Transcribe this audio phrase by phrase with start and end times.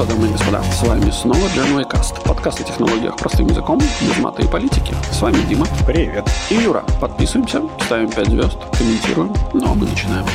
[0.00, 4.18] что, дамы и господа, с вами снова Дженвей Каст, подкаст о технологиях простым языком, без
[4.18, 4.94] мата и политики.
[5.12, 5.66] С вами Дима.
[5.86, 6.28] Привет.
[6.50, 6.84] И Юра.
[7.00, 9.34] Подписываемся, ставим 5 звезд, комментируем.
[9.52, 10.26] Ну а мы начинаем.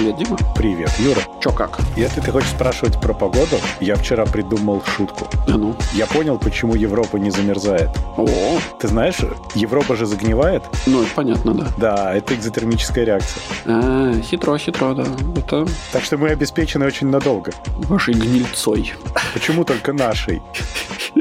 [0.00, 0.38] Привет, Дима.
[0.56, 1.20] Привет, Юра.
[1.42, 1.78] Чё как?
[1.94, 5.28] Если ты хочешь спрашивать про погоду, я вчера придумал шутку.
[5.46, 5.76] А ну?
[5.92, 7.90] Я понял, почему Европа не замерзает.
[8.16, 8.26] О,
[8.80, 9.18] Ты знаешь,
[9.54, 10.62] Европа же загнивает.
[10.86, 11.66] ну это понятно, да.
[11.76, 13.42] Да, это экзотермическая реакция.
[13.66, 15.04] А, хитро, хитро, да.
[15.36, 17.52] Это Так что мы обеспечены очень надолго.
[17.76, 18.94] вашей гнильцой.
[19.34, 20.40] Почему только нашей?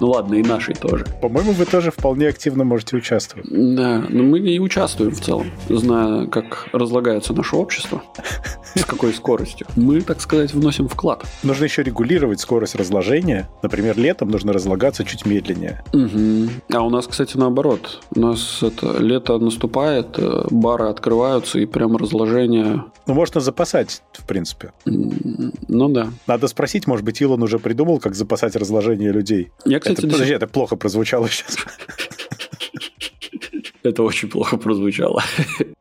[0.00, 1.04] Ну ладно, и нашей тоже.
[1.20, 3.46] По-моему, вы тоже вполне активно можете участвовать.
[3.50, 8.02] Да, но мы и участвуем в целом, зная, как разлагается наше общество,
[8.74, 9.66] с какой скоростью.
[9.76, 11.24] Мы, так сказать, вносим вклад.
[11.42, 13.48] Нужно еще регулировать скорость разложения.
[13.62, 15.84] Например, летом нужно разлагаться чуть медленнее.
[15.92, 16.50] Мгм.
[16.72, 18.02] А у нас, кстати, наоборот.
[18.14, 22.84] У нас это лето наступает, э, бары открываются, и прям разложение...
[23.06, 24.72] Ну, можно запасать, в принципе.
[24.84, 26.08] Ну да.
[26.26, 29.50] Надо спросить, может быть, Илон уже придумал, как запасать разложение людей.
[29.64, 31.56] Я, кстати, это, до подожди, это плохо прозвучало сейчас.
[33.82, 35.22] это очень плохо прозвучало.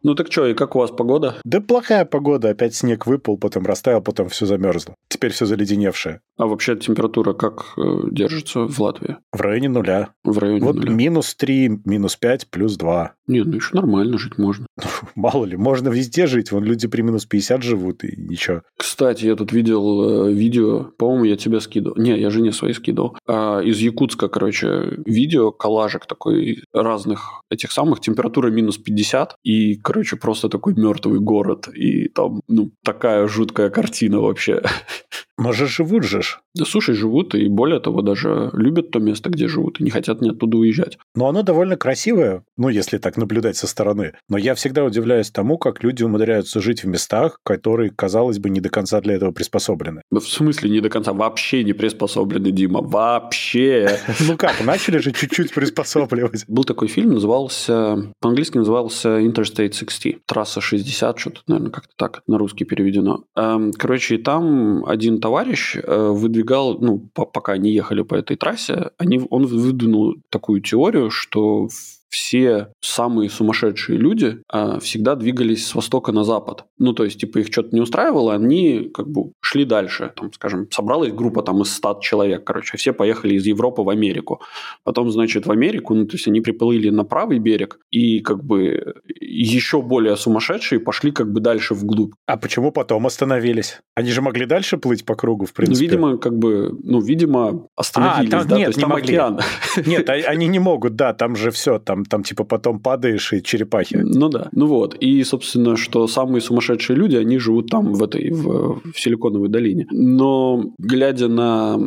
[0.03, 1.35] Ну так что, и как у вас погода?
[1.43, 4.95] Да плохая погода, опять снег выпал, потом растаял, потом все замерзло.
[5.09, 6.21] Теперь все заледеневшее.
[6.37, 9.17] А вообще температура как э, держится в Латвии?
[9.33, 10.09] В районе нуля.
[10.23, 10.91] В районе Вот нуля?
[10.91, 13.13] минус 3, минус 5, плюс 2.
[13.29, 14.65] Не, ну еще нормально жить можно.
[15.15, 16.51] Мало ли, можно везде жить.
[16.51, 18.63] Вон люди при минус 50 живут, и ничего.
[18.75, 21.95] Кстати, я тут видел э, видео, по-моему, я тебе скидывал.
[21.97, 23.15] Не, я жене своей скидывал.
[23.27, 30.15] А, из Якутска, короче, видео, коллажик такой разных этих самых, температура минус 50, и, короче,
[30.15, 31.67] просто такой мертвый город.
[31.67, 34.63] И там, ну, такая жуткая картина вообще.
[35.39, 36.21] Но же живут же.
[36.21, 36.39] ж.
[36.53, 40.21] Да, слушай, живут, и более того, даже любят то место, где живут, и не хотят
[40.21, 40.97] ни оттуда уезжать.
[41.15, 44.13] Но оно довольно красивое, ну, если так наблюдать со стороны.
[44.27, 48.59] Но я всегда удивляюсь тому, как люди умудряются жить в местах, которые, казалось бы, не
[48.59, 50.01] до конца для этого приспособлены.
[50.11, 51.13] В смысле не до конца?
[51.13, 52.81] Вообще не приспособлены, Дима.
[52.81, 53.99] Вообще.
[54.27, 56.45] Ну как, начали же чуть-чуть приспосабливать.
[56.47, 62.37] Был такой фильм, назывался, по-английски назывался Interstate 60, трасса 60, что-то, наверное, как-то так на
[62.37, 63.23] русский переведено.
[63.35, 68.35] Эм, Короче, и там один товарищ э, выдвигал, ну, по- пока они ехали по этой
[68.35, 71.69] трассе, они, он выдвинул такую теорию, что
[72.09, 76.65] все самые сумасшедшие люди э, всегда двигались с востока на запад.
[76.77, 80.11] Ну, то есть, типа, их что-то не устраивало, они как бы шли дальше.
[80.15, 84.41] Там, скажем, собралась группа там из 100 человек, короче, все поехали из Европы в Америку.
[84.83, 88.95] Потом, значит, в Америку, ну, то есть они приплыли на правый берег, и как бы
[89.19, 92.13] еще более сумасшедшие пошли как бы дальше вглубь.
[92.25, 93.79] А почему потом остановились?
[93.95, 95.85] Они же могли дальше плыть по кругу, в Ну, принципе.
[95.85, 99.15] видимо, как бы, ну, видимо, остановились, там да, нет, то есть не там могли.
[99.15, 99.39] океан.
[99.85, 103.41] Нет, а- они не могут, да, там же все, там, там типа потом падаешь и
[103.43, 103.95] черепахи.
[104.03, 104.49] Ну да.
[104.51, 104.95] Ну вот.
[104.95, 109.87] И, собственно, что самые сумасшедшие люди, они живут там, в этой, в, в Силиконовой долине.
[109.91, 111.77] Но, глядя на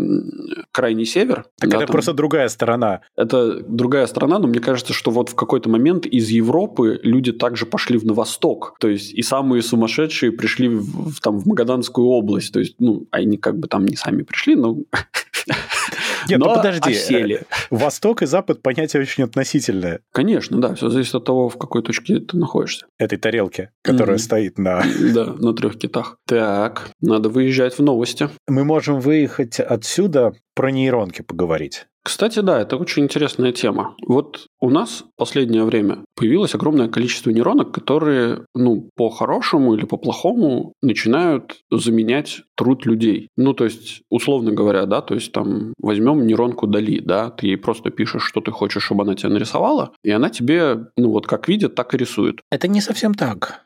[0.73, 1.45] крайний север...
[1.59, 3.01] Так да, это там- просто другая сторона.
[3.17, 7.67] Это другая страна, но мне кажется, что вот в какой-то момент из Европы люди также
[7.67, 8.77] пошли в на восток.
[8.81, 12.53] То есть и самые сумасшедшие пришли в, в- там, в Магаданскую область.
[12.53, 14.77] То есть, ну, они как бы там не сами пришли, но,
[16.29, 16.91] Нет, но ну подожди.
[16.91, 17.43] осели.
[17.71, 22.21] Восток и Запад понятие очень относительное Конечно, да, все зависит от того, в какой точке
[22.21, 22.87] ты находишься.
[22.99, 24.23] этой тарелки, которая Мгм.
[24.25, 24.83] стоит на...
[25.15, 26.19] Да, на трех китах.
[26.27, 28.29] Так, надо выезжать в новости.
[28.49, 31.87] Мы можем выехать отсюда про нейронки поговорить.
[32.05, 33.95] Кстати, да, это очень интересная тема.
[34.05, 40.73] Вот у нас в последнее время появилось огромное количество нейронок, которые, ну, по-хорошему или по-плохому
[40.83, 43.29] начинают заменять труд людей.
[43.37, 47.57] Ну, то есть, условно говоря, да, то есть там возьмем нейронку Дали, да, ты ей
[47.57, 51.47] просто пишешь, что ты хочешь, чтобы она тебя нарисовала, и она тебе, ну, вот как
[51.49, 52.41] видит, так и рисует.
[52.51, 53.65] Это не совсем так.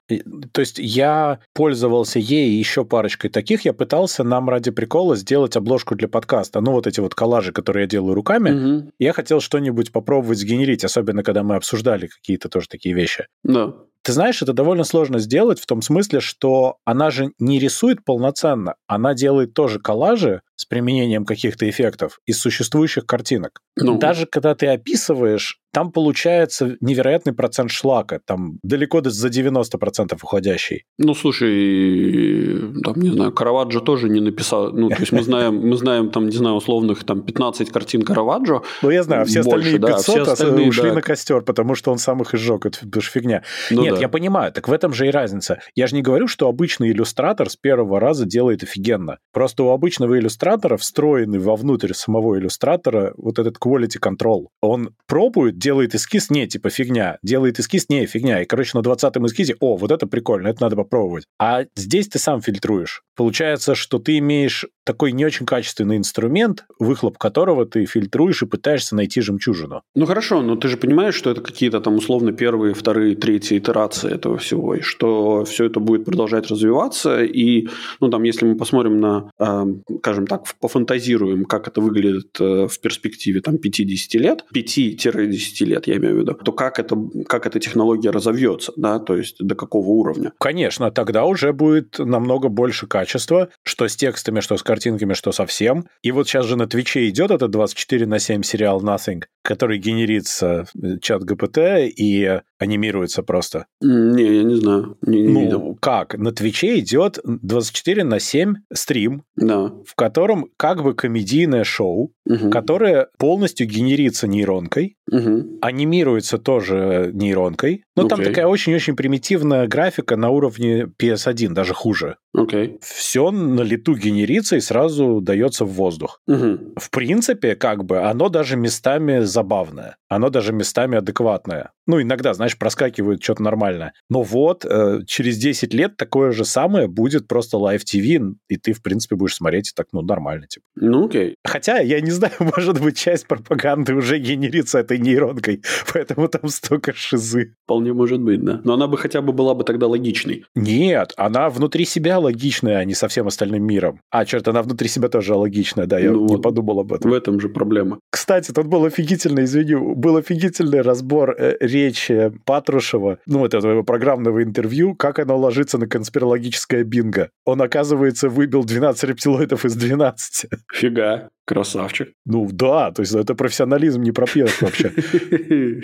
[0.52, 3.64] То есть я пользовался ей и еще парочкой таких.
[3.64, 6.60] Я пытался нам ради прикола сделать обложку для подкаста.
[6.60, 8.50] Ну, вот эти вот коллажи, которые я делаю руками.
[8.50, 8.92] Мгм.
[8.98, 13.26] Я хотел что-нибудь попробовать сгенерить, особенно когда мы обсуждали какие-то тоже такие вещи.
[13.42, 13.74] Да.
[14.06, 18.76] Ты знаешь, это довольно сложно сделать в том смысле, что она же не рисует полноценно,
[18.86, 23.60] она делает тоже коллажи с применением каких-то эффектов из существующих картинок.
[23.76, 30.16] Ну, Даже когда ты описываешь, там получается невероятный процент шлака, там далеко до- за 90%
[30.22, 30.84] уходящий.
[30.96, 34.72] Ну, слушай, там, не знаю, Караваджо тоже не написал.
[34.72, 38.62] Ну, то есть мы знаем, мы знаем там, не знаю, условных там 15 картин Караваджо.
[38.80, 40.94] Ну, я знаю, все Больше, остальные да, 500 все ос- остальные, ушли да.
[40.94, 42.64] на костер, потому что он сам их и сжег.
[42.64, 43.42] Это фигня.
[43.70, 44.02] Ну Нет, да.
[44.02, 45.60] я понимаю, так в этом же и разница.
[45.74, 49.18] Я же не говорю, что обычный иллюстратор с первого раза делает офигенно.
[49.32, 54.46] Просто у обычного иллюстратора встроенный вовнутрь самого иллюстратора вот этот quality control.
[54.60, 58.42] Он пробует, делает эскиз, не, типа фигня, делает эскиз, не, фигня.
[58.42, 61.24] И, короче, на 20-м эскизе, о, вот это прикольно, это надо попробовать.
[61.38, 63.02] А здесь ты сам фильтруешь.
[63.16, 68.94] Получается, что ты имеешь такой не очень качественный инструмент, выхлоп которого ты фильтруешь и пытаешься
[68.94, 69.82] найти жемчужину.
[69.96, 74.14] Ну хорошо, но ты же понимаешь, что это какие-то там условно первые, вторые, третьи итерации
[74.14, 77.68] этого всего, и что все это будет продолжать развиваться, и,
[78.00, 79.64] ну там, если мы посмотрим на, э,
[79.98, 85.96] скажем так, пофантазируем, как это выглядит э, в перспективе там 50 лет, 5-10 лет, я
[85.96, 86.96] имею в виду, то как, это,
[87.26, 90.32] как эта технология разовьется, да, то есть до какого уровня?
[90.38, 95.86] Конечно, тогда уже будет намного больше качества, что с текстами, что с картинками, что совсем.
[96.02, 100.66] И вот сейчас же на Твиче идет этот 24 на 7 сериал Nothing, который генерится
[100.82, 101.58] э, чат ГПТ
[101.96, 103.66] и анимируется просто.
[103.80, 105.78] Не, я не знаю, не, не ну, видел.
[105.80, 106.16] как?
[106.16, 109.72] На Твиче идет 24 на 7 стрим, да.
[109.84, 112.50] в котором как бы комедийное шоу, угу.
[112.50, 115.58] которое полностью генерится нейронкой, угу.
[115.60, 117.84] анимируется тоже нейронкой.
[117.96, 118.08] Но okay.
[118.08, 122.16] там такая очень-очень примитивная графика на уровне PS1, даже хуже.
[122.36, 122.78] Okay.
[122.82, 126.20] Все на лету генерится и сразу дается в воздух.
[126.26, 126.74] Угу.
[126.76, 129.96] В принципе, как бы, оно даже местами забавное.
[130.08, 131.70] Оно даже местами адекватное.
[131.86, 133.92] Ну, иногда, знаешь, проскакивает что-то нормальное.
[134.10, 138.72] Но вот э, через 10 лет такое же самое будет просто Live TV, и ты,
[138.72, 140.64] в принципе, будешь смотреть так, ну, нормально, типа.
[140.76, 141.36] Ну, окей.
[141.44, 145.62] Хотя, я не знаю, может быть, часть пропаганды уже генерится этой нейронкой,
[145.92, 147.54] поэтому там столько шизы.
[147.64, 148.60] Вполне может быть, да.
[148.64, 150.44] Но она бы хотя бы была бы тогда логичной.
[150.54, 154.00] Нет, она внутри себя логичная, а не со всем остальным миром.
[154.10, 157.10] А, черт, она внутри себя тоже логичная, да, я ну, не подумал об этом.
[157.10, 158.00] В этом же проблема.
[158.10, 164.42] Кстати, тут был офигительный, извини, был офигительный разбор э, речи Патрушева, ну, вот этого программного
[164.42, 167.30] интервью, как оно ложится на конспирологическое бинго.
[167.44, 170.50] Он, оказывается, выбил 12 рептилоидов из 12.
[170.72, 171.30] Фига.
[171.46, 172.12] Красавчик.
[172.24, 174.92] Ну да, то есть это профессионализм не пропьешь вообще.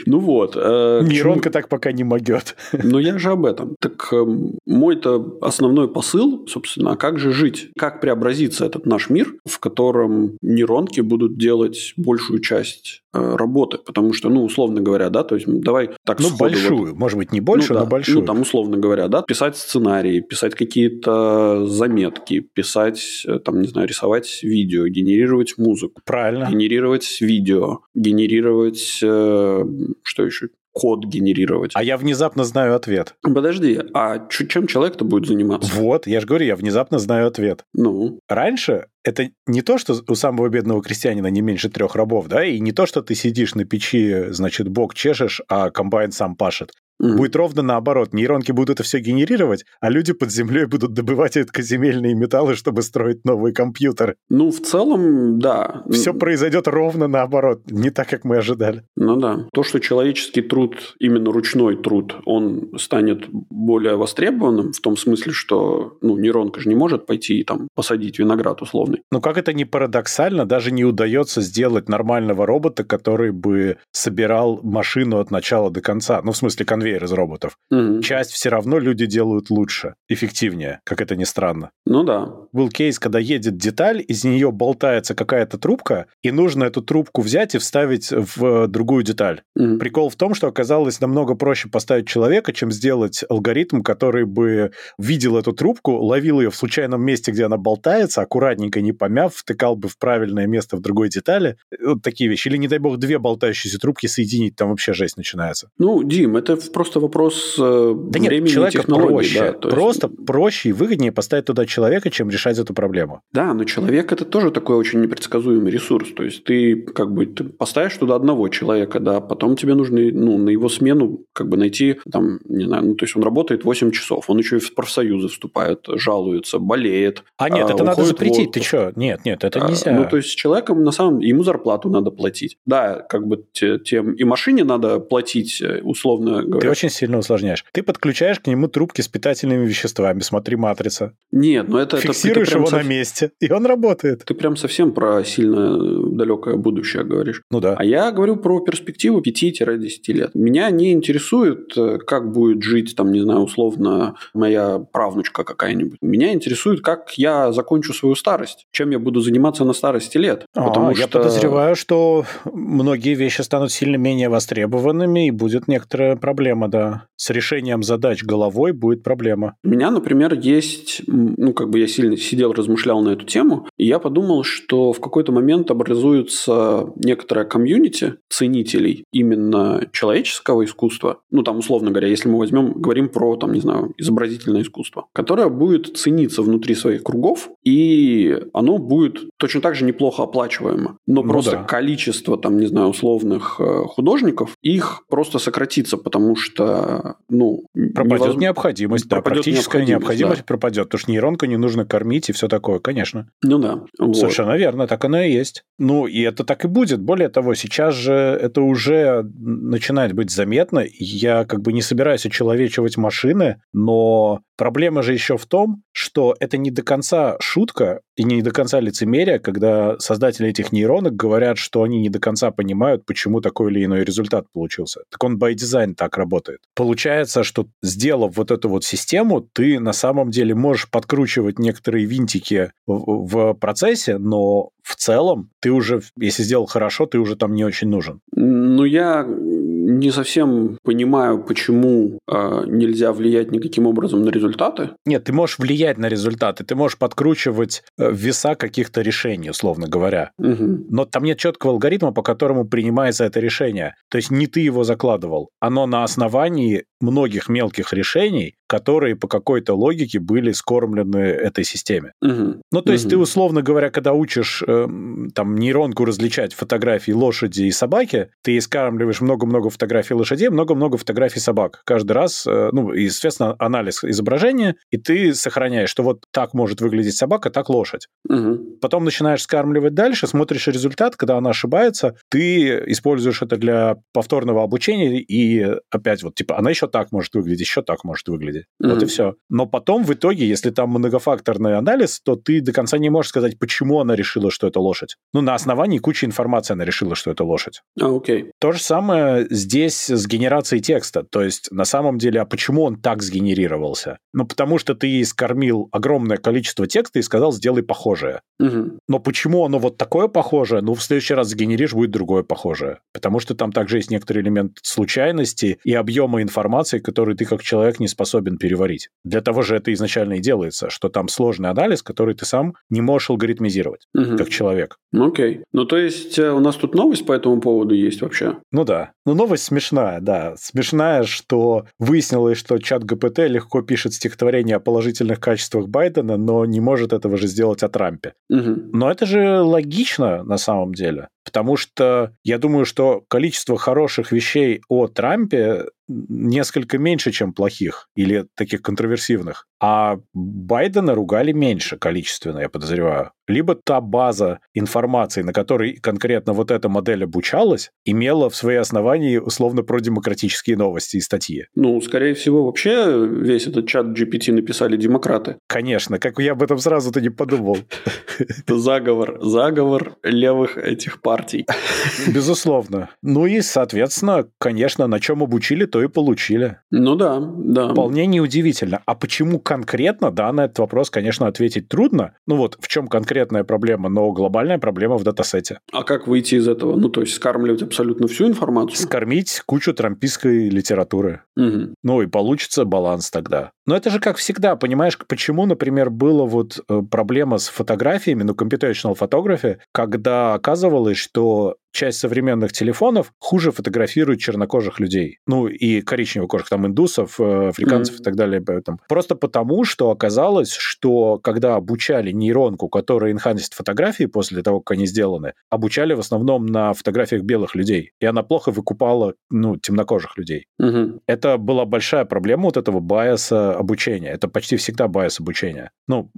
[0.07, 0.57] Ну вот.
[0.57, 2.57] Э, Нейронка так пока не могет.
[2.73, 3.77] Ну я же об этом.
[3.81, 4.25] Так э,
[4.67, 7.71] мой-то основной посыл, собственно, а как же жить?
[7.79, 13.79] Как преобразиться этот наш мир, в котором нейронки будут делать большую часть э, работы?
[13.79, 16.97] Потому что, ну, условно говоря, да, то есть давай так Ну, большую.
[16.97, 18.21] Может быть, не большую, но большую.
[18.21, 24.43] Ну, там, условно говоря, да, писать сценарии, писать какие-то заметки, писать, там, не знаю, рисовать
[24.43, 26.01] видео, генерировать генерировать музыку.
[26.05, 26.49] Правильно.
[26.51, 29.01] Генерировать видео, генерировать...
[29.03, 29.65] Э,
[30.03, 30.49] что еще?
[30.75, 31.73] код генерировать.
[31.75, 33.15] А я внезапно знаю ответ.
[33.21, 35.71] Подожди, а чем человек-то будет заниматься?
[35.75, 37.67] Вот, я же говорю, я внезапно знаю ответ.
[37.75, 38.21] Ну?
[38.27, 42.59] Раньше это не то, что у самого бедного крестьянина не меньше трех рабов, да, и
[42.61, 46.73] не то, что ты сидишь на печи, значит, бок чешешь, а комбайн сам пашет.
[47.03, 47.17] Mm-hmm.
[47.17, 48.13] Будет ровно наоборот.
[48.13, 53.25] Нейронки будут это все генерировать, а люди под землей будут добывать редкоземельные металлы, чтобы строить
[53.25, 54.17] новый компьютер.
[54.29, 55.83] Ну, в целом, да.
[55.91, 58.85] Все произойдет ровно наоборот, не так, как мы ожидали.
[58.97, 59.47] Ну да.
[59.53, 65.99] То, что человеческий труд, именно ручной труд, он станет более востребованным в том смысле, что
[66.01, 69.03] ну, нейронка же не может пойти и там посадить виноград условный.
[69.11, 75.19] Ну, как это не парадоксально, даже не удается сделать нормального робота, который бы собирал машину
[75.19, 76.21] от начала до конца.
[76.23, 77.59] Ну, в смысле, конвейер конвейер из роботов.
[77.71, 78.01] Угу.
[78.03, 81.71] Часть все равно люди делают лучше, эффективнее, как это ни странно.
[81.87, 82.29] Ну да.
[82.53, 87.55] Был кейс, когда едет деталь, из нее болтается какая-то трубка, и нужно эту трубку взять
[87.55, 89.43] и вставить в другую деталь.
[89.57, 89.79] Угу.
[89.79, 95.39] Прикол в том, что оказалось намного проще поставить человека, чем сделать алгоритм, который бы видел
[95.39, 99.89] эту трубку, ловил ее в случайном месте, где она болтается, аккуратненько не помяв, втыкал бы
[99.89, 101.57] в правильное место в другой детали.
[101.83, 102.49] Вот такие вещи.
[102.49, 105.71] Или, не дай бог, две болтающиеся трубки соединить, там вообще жесть начинается.
[105.79, 109.13] Ну, Дим, это просто вопрос э, да времени нет, человека технологий.
[109.13, 109.41] Проще.
[109.41, 110.27] Да, то просто есть...
[110.27, 113.21] проще и выгоднее поставить туда человека, чем решать эту проблему.
[113.33, 116.09] Да, но человек это тоже такой очень непредсказуемый ресурс.
[116.15, 120.39] То есть ты как бы ты поставишь туда одного человека, да, потом тебе нужно ну,
[120.39, 123.91] на его смену как бы найти там, не знаю, ну то есть он работает 8
[123.91, 127.25] часов, он еще и в профсоюзы вступает, жалуется, болеет.
[127.37, 128.93] А нет, а, это надо запретить, ты что?
[128.97, 129.93] Нет, нет, это а, нельзя.
[129.93, 132.57] Ну то есть человеком на самом ему зарплату надо платить.
[132.67, 136.61] Да, как бы тем и машине надо платить, э, условно говоря.
[136.61, 137.65] Ты очень сильно усложняешь.
[137.73, 141.15] Ты подключаешь к нему трубки с питательными веществами, смотри «Матрица».
[141.31, 141.97] Нет, но это...
[141.97, 142.83] Фиксируешь это, его сов...
[142.83, 144.25] на месте, и он работает.
[144.25, 145.79] Ты прям совсем про сильно
[146.11, 147.43] далекое будущее говоришь.
[147.51, 147.75] Ну да.
[147.79, 150.35] А я говорю про перспективу 5-10 лет.
[150.35, 155.99] Меня не интересует, э, как будет жить, там, не знаю, условно, моя правнучка какая-нибудь.
[156.01, 160.47] Меня интересует, как я закончу свою старость, чем я буду заниматься на старости лет.
[160.55, 161.19] А, потому я что...
[161.19, 167.85] подозреваю, что многие вещи станут сильно менее востребованными, и будет некоторая проблема, да с решением
[167.85, 169.55] задач головой будет проблема.
[169.63, 173.87] У меня, например, есть, ну, как бы я сильно сидел, размышлял на эту тему, и
[173.87, 181.21] я подумал, что в какой-то момент образуется некоторая комьюнити ценителей именно человеческого искусства.
[181.31, 185.49] Ну, там, условно говоря, если мы возьмем, говорим про, там, не знаю, изобразительное искусство, которое
[185.49, 190.99] будет цениться внутри своих кругов, и оно будет точно так же неплохо оплачиваемо.
[191.07, 191.65] Но ну, просто да.
[191.65, 197.65] количество, там, не знаю, условных э, художников, их просто сократится, потому что, ну...
[197.95, 198.37] Пропадет невоз...
[198.37, 200.47] необходимость, да, пропадет практическая необходимость, необходимость да.
[200.47, 203.29] пропадет, потому что нейронку не нужно кормить и все такое, конечно.
[203.43, 203.81] Ну да.
[203.99, 204.17] Вот.
[204.17, 205.65] Совершенно верно, так оно и есть.
[205.79, 207.01] Ну, и это так и будет.
[207.01, 210.85] Более того, сейчас же это уже начинает быть заметно.
[210.93, 216.57] Я как бы не собираюсь очеловечивать машины, но Проблема же еще в том, что это
[216.57, 221.83] не до конца шутка и не до конца лицемерие, когда создатели этих нейронок говорят, что
[221.83, 225.01] они не до конца понимают, почему такой или иной результат получился.
[225.11, 226.61] Так он by design так работает.
[226.77, 232.73] Получается, что сделав вот эту вот систему, ты на самом деле можешь подкручивать некоторые винтики
[232.87, 237.65] в, в процессе, но в целом ты уже, если сделал хорошо, ты уже там не
[237.65, 238.21] очень нужен.
[238.35, 244.91] Ну, я не совсем понимаю, почему э, нельзя влиять никаким образом на результаты.
[245.07, 250.31] Нет, ты можешь влиять на результаты, ты можешь подкручивать э, веса каких-то решений, условно говоря.
[250.39, 250.87] Угу.
[250.91, 253.95] Но там нет четкого алгоритма, по которому принимается это решение.
[254.11, 255.51] То есть не ты его закладывал.
[255.61, 262.15] Оно на основании многих мелких решений, которые по какой-то логике были скормлены этой системе.
[262.23, 262.63] Угу.
[262.73, 263.11] Ну, то есть угу.
[263.11, 264.89] ты, условно говоря, когда учишь э,
[265.35, 271.83] там нейронку различать фотографии лошади и собаки, ты скармливаешь много-много фотографий лошадей, много-много фотографий собак.
[271.85, 276.81] Каждый раз, э, ну, и, соответственно, анализ изображения, и ты сохраняешь, что вот так может
[276.81, 278.09] выглядеть собака, так лошадь.
[278.31, 278.79] Угу.
[278.81, 285.21] Потом начинаешь скармливать дальше, смотришь результат, когда она ошибается, ты используешь это для повторного обучения,
[285.21, 288.62] и опять вот, типа, она еще так может выглядеть, еще так может выглядеть.
[288.83, 288.95] Mm-hmm.
[288.95, 289.35] Вот и все.
[289.49, 293.59] Но потом в итоге, если там многофакторный анализ, то ты до конца не можешь сказать,
[293.59, 295.17] почему она решила, что это лошадь.
[295.33, 297.83] Ну, на основании кучи информации она решила, что это лошадь.
[298.01, 298.43] А, окей.
[298.43, 298.51] Okay.
[298.61, 301.23] То же самое здесь с генерацией текста.
[301.23, 304.19] То есть, на самом деле, а почему он так сгенерировался?
[304.33, 308.41] Ну, потому что ты ей скормил огромное количество текста и сказал, сделай похожее.
[308.59, 308.99] Угу.
[309.09, 310.83] Но почему оно вот такое похожее?
[310.83, 312.99] Ну, в следующий раз сгенеришь, будет другое похожее.
[313.13, 318.01] Потому что там также есть некоторый элемент случайности и объема информации, которую ты как человек
[318.01, 319.09] не способен переварить.
[319.25, 323.01] Для того же это изначально и делается, что там сложный анализ, который ты сам не
[323.01, 324.37] можешь алгоритмизировать, угу.
[324.37, 324.97] как человек.
[325.13, 325.65] Ну, окей.
[325.73, 328.59] Ну, то есть э, у нас тут новость по этому поводу есть вообще?
[328.71, 329.13] Ну да.
[329.27, 330.55] Ну, новость смешная, да.
[330.57, 336.81] Смешная, что выяснилось, что чат ГПТ легко пишет стихотворение о положительных качествах Байдена, но не
[336.81, 338.33] может этого же сделать о Трампе.
[338.51, 338.91] Угу.
[338.93, 341.29] Но это же логично на самом деле.
[341.45, 345.87] Потому что я думаю, что количество хороших вещей о Трампе
[346.29, 349.67] несколько меньше, чем плохих или таких контроверсивных.
[349.83, 353.33] А Байдена ругали меньше количественно, я подозреваю.
[353.49, 359.39] Либо та база информации, на которой конкретно вот эта модель обучалась, имела в своей основании
[359.39, 361.67] условно продемократические новости и статьи.
[361.75, 365.57] Ну, скорее всего, вообще весь этот чат GPT написали демократы.
[365.67, 367.79] Конечно, как я об этом сразу-то не подумал.
[368.39, 371.67] Это заговор, заговор левых этих партий.
[372.33, 373.11] Безусловно.
[373.23, 376.79] Ну и, соответственно, конечно, на чем обучили, то и получили.
[376.93, 377.89] Ну да, да.
[377.89, 379.03] Вполне неудивительно.
[379.05, 382.35] А почему конкретно, да, на этот вопрос, конечно, ответить трудно.
[382.47, 385.79] Ну вот, в чем конкретная проблема, но глобальная проблема в датасете.
[385.93, 386.95] А как выйти из этого?
[386.97, 388.99] Ну, то есть скармливать абсолютно всю информацию?
[388.99, 391.41] Скормить кучу трампийской литературы.
[391.57, 391.95] Угу.
[392.03, 393.71] Ну и получится баланс тогда.
[393.87, 398.53] Но это же как всегда, понимаешь, почему, например, была вот э, проблема с фотографиями, ну,
[398.53, 405.39] computational photography, когда оказывалось, что часть современных телефонов хуже фотографирует чернокожих людей.
[405.47, 408.21] Ну, и коричневокожих, там, индусов, э, африканцев mm-hmm.
[408.21, 408.61] и так далее.
[408.61, 408.99] Поэтому.
[409.09, 415.07] Просто потому, что оказалось, что когда обучали нейронку, которая энхансит фотографии после того, как они
[415.07, 418.13] сделаны, обучали в основном на фотографиях белых людей.
[418.21, 420.67] И она плохо выкупала, ну, темнокожих людей.
[420.81, 421.21] Mm-hmm.
[421.27, 424.31] Это была большая проблема вот этого байаса обучения.
[424.31, 425.91] Это почти всегда байас обучения.
[426.09, 426.31] Ну,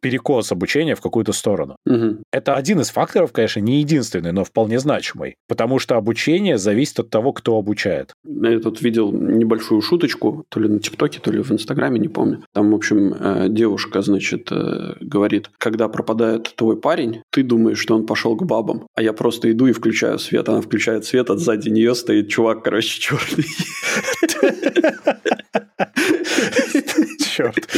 [0.00, 1.76] перекос обучения в какую-то сторону.
[1.88, 2.22] Mm-hmm.
[2.32, 7.00] Это один из факторов, конечно, не единственный, но вполне значимый значимой, потому что обучение зависит
[7.00, 8.12] от того, кто обучает.
[8.24, 12.44] Я тут видел небольшую шуточку, то ли на ТикТоке, то ли в Инстаграме, не помню.
[12.52, 17.94] Там, в общем, э, девушка, значит, э, говорит, когда пропадает твой парень, ты думаешь, что
[17.94, 20.48] он пошел к бабам, а я просто иду и включаю свет.
[20.48, 23.44] Она включает свет, а сзади нее стоит чувак, короче, черный.
[27.20, 27.68] Черт.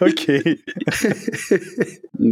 [0.00, 0.64] Окей.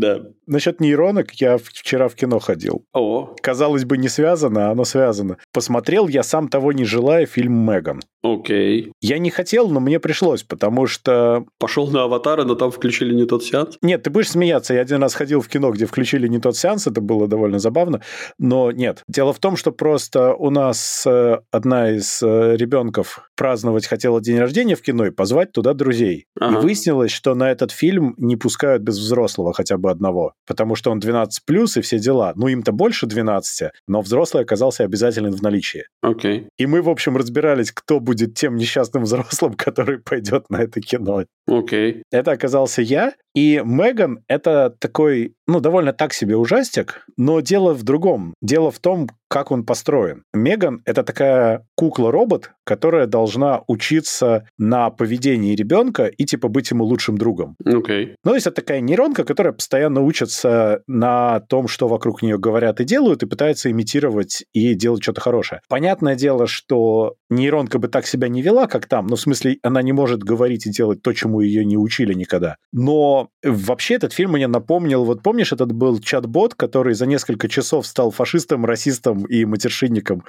[0.01, 0.23] Да.
[0.47, 2.85] Насчет нейронок я вчера в кино ходил.
[2.93, 3.35] О.
[3.41, 5.39] Казалось бы, не связано, а оно связано.
[5.53, 8.01] Посмотрел я сам того не желая фильм «Меган».
[8.23, 8.93] Окей.
[9.03, 11.45] Я не хотел, но мне пришлось, потому что...
[11.59, 13.77] Пошел на аватара, но там включили не тот сеанс?
[13.83, 14.73] Нет, ты будешь смеяться.
[14.73, 18.01] Я один раз ходил в кино, где включили не тот сеанс, это было довольно забавно,
[18.39, 19.03] но нет.
[19.09, 24.39] Дело в том, что просто у нас э, одна из э, ребенков праздновать хотела день
[24.39, 26.27] рождения в кино и позвать туда друзей.
[26.39, 26.59] Ага.
[26.59, 30.91] И выяснилось, что на этот фильм не пускают без взрослого хотя бы одного, потому что
[30.91, 31.29] он 12+,
[31.77, 32.33] и все дела.
[32.37, 35.85] Ну, им-то больше 12, но взрослый оказался обязателен в наличии.
[36.03, 36.49] Окей.
[36.59, 41.25] И мы, в общем, разбирались, кто будет тем несчастным взрослым, который пойдет на это кино.
[41.47, 42.03] Окей.
[42.11, 47.83] Это оказался я, и Меган— это такой, ну, довольно так себе ужастик, но дело в
[47.83, 48.35] другом.
[48.41, 50.23] Дело в том, как он построен.
[50.33, 57.19] Меган— это такая кукла-робот, которая должна учиться на поведении ребенка и, типа, быть ему лучшим
[57.19, 57.57] другом.
[57.65, 58.15] Окей.
[58.23, 62.81] Ну, то есть это такая нейронка, которая постоянно учится на том, что вокруг нее говорят
[62.81, 65.61] и делают, и пытается имитировать и делать что-то хорошее.
[65.69, 69.83] Понятное дело, что нейронка бы так себя не вела, как там, ну, в смысле, она
[69.83, 72.55] не может говорить и делать то, чему ее не учили никогда.
[72.71, 77.85] Но вообще этот фильм мне напомнил, вот помнишь, этот был чат-бот, который за несколько часов
[77.89, 80.25] стал фашистом, расистом и матершинником.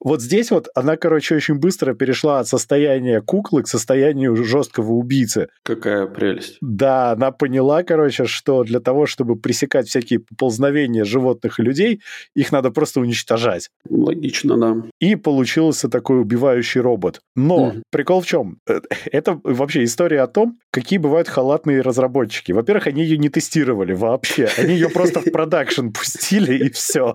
[0.00, 5.48] Вот здесь вот она, короче, очень быстро перешла от состояния куклы к состоянию жесткого убийцы.
[5.62, 6.58] Какая прелесть.
[6.60, 12.00] Да, она поняла, короче, что для того, чтобы пресекать всякие поползновения животных и людей,
[12.34, 13.68] их надо просто уничтожать.
[13.88, 14.76] Логично, да.
[15.00, 17.20] И получился такой убивающий робот.
[17.36, 17.82] Но Мгм.
[17.90, 18.58] прикол в чем?
[18.68, 18.80] Э,
[19.12, 22.52] Это вообще история о том, какие бывают халатные разработчики.
[22.52, 24.48] Во-первых, они ее не тестировали вообще.
[24.58, 27.14] Они ее просто в продакшн пустили, и все.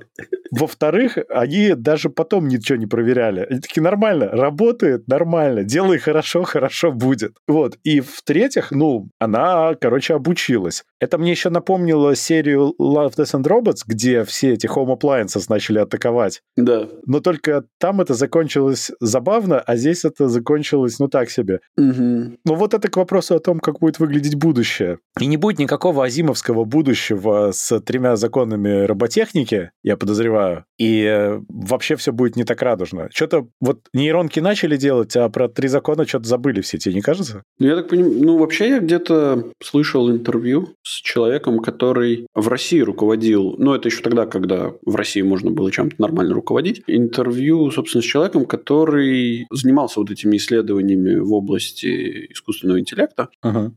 [0.51, 3.47] Во-вторых, они даже потом ничего не проверяли.
[3.49, 7.33] Они такие, нормально, работает, нормально, делай хорошо, хорошо будет.
[7.47, 7.77] Вот.
[7.83, 10.83] И в-третьих, ну, она, короче, обучилась.
[10.99, 15.79] Это мне еще напомнило серию Love, Death and Robots, где все эти Home Appliances начали
[15.79, 16.41] атаковать.
[16.55, 16.87] Да.
[17.05, 21.59] Но только там это закончилось забавно, а здесь это закончилось, ну, так себе.
[21.77, 22.37] Мгм.
[22.45, 24.99] Ну, вот это к вопросу о том, как будет выглядеть будущее.
[25.19, 30.65] И не будет никакого азимовского будущего с тремя законами роботехники, я подозреваю.
[30.77, 33.09] И э, вообще все будет не так радужно.
[33.13, 37.43] Что-то вот нейронки начали делать, а про три закона что-то забыли все, тебе не кажется?
[37.59, 42.79] Ну, Я так понимаю, ну, вообще я где-то слышал интервью с человеком, который в России
[42.79, 48.01] руководил, ну, это еще тогда, когда в России можно было чем-то нормально руководить, интервью, собственно,
[48.01, 53.29] с человеком, который занимался вот этими исследованиями в области искусственного интеллекта.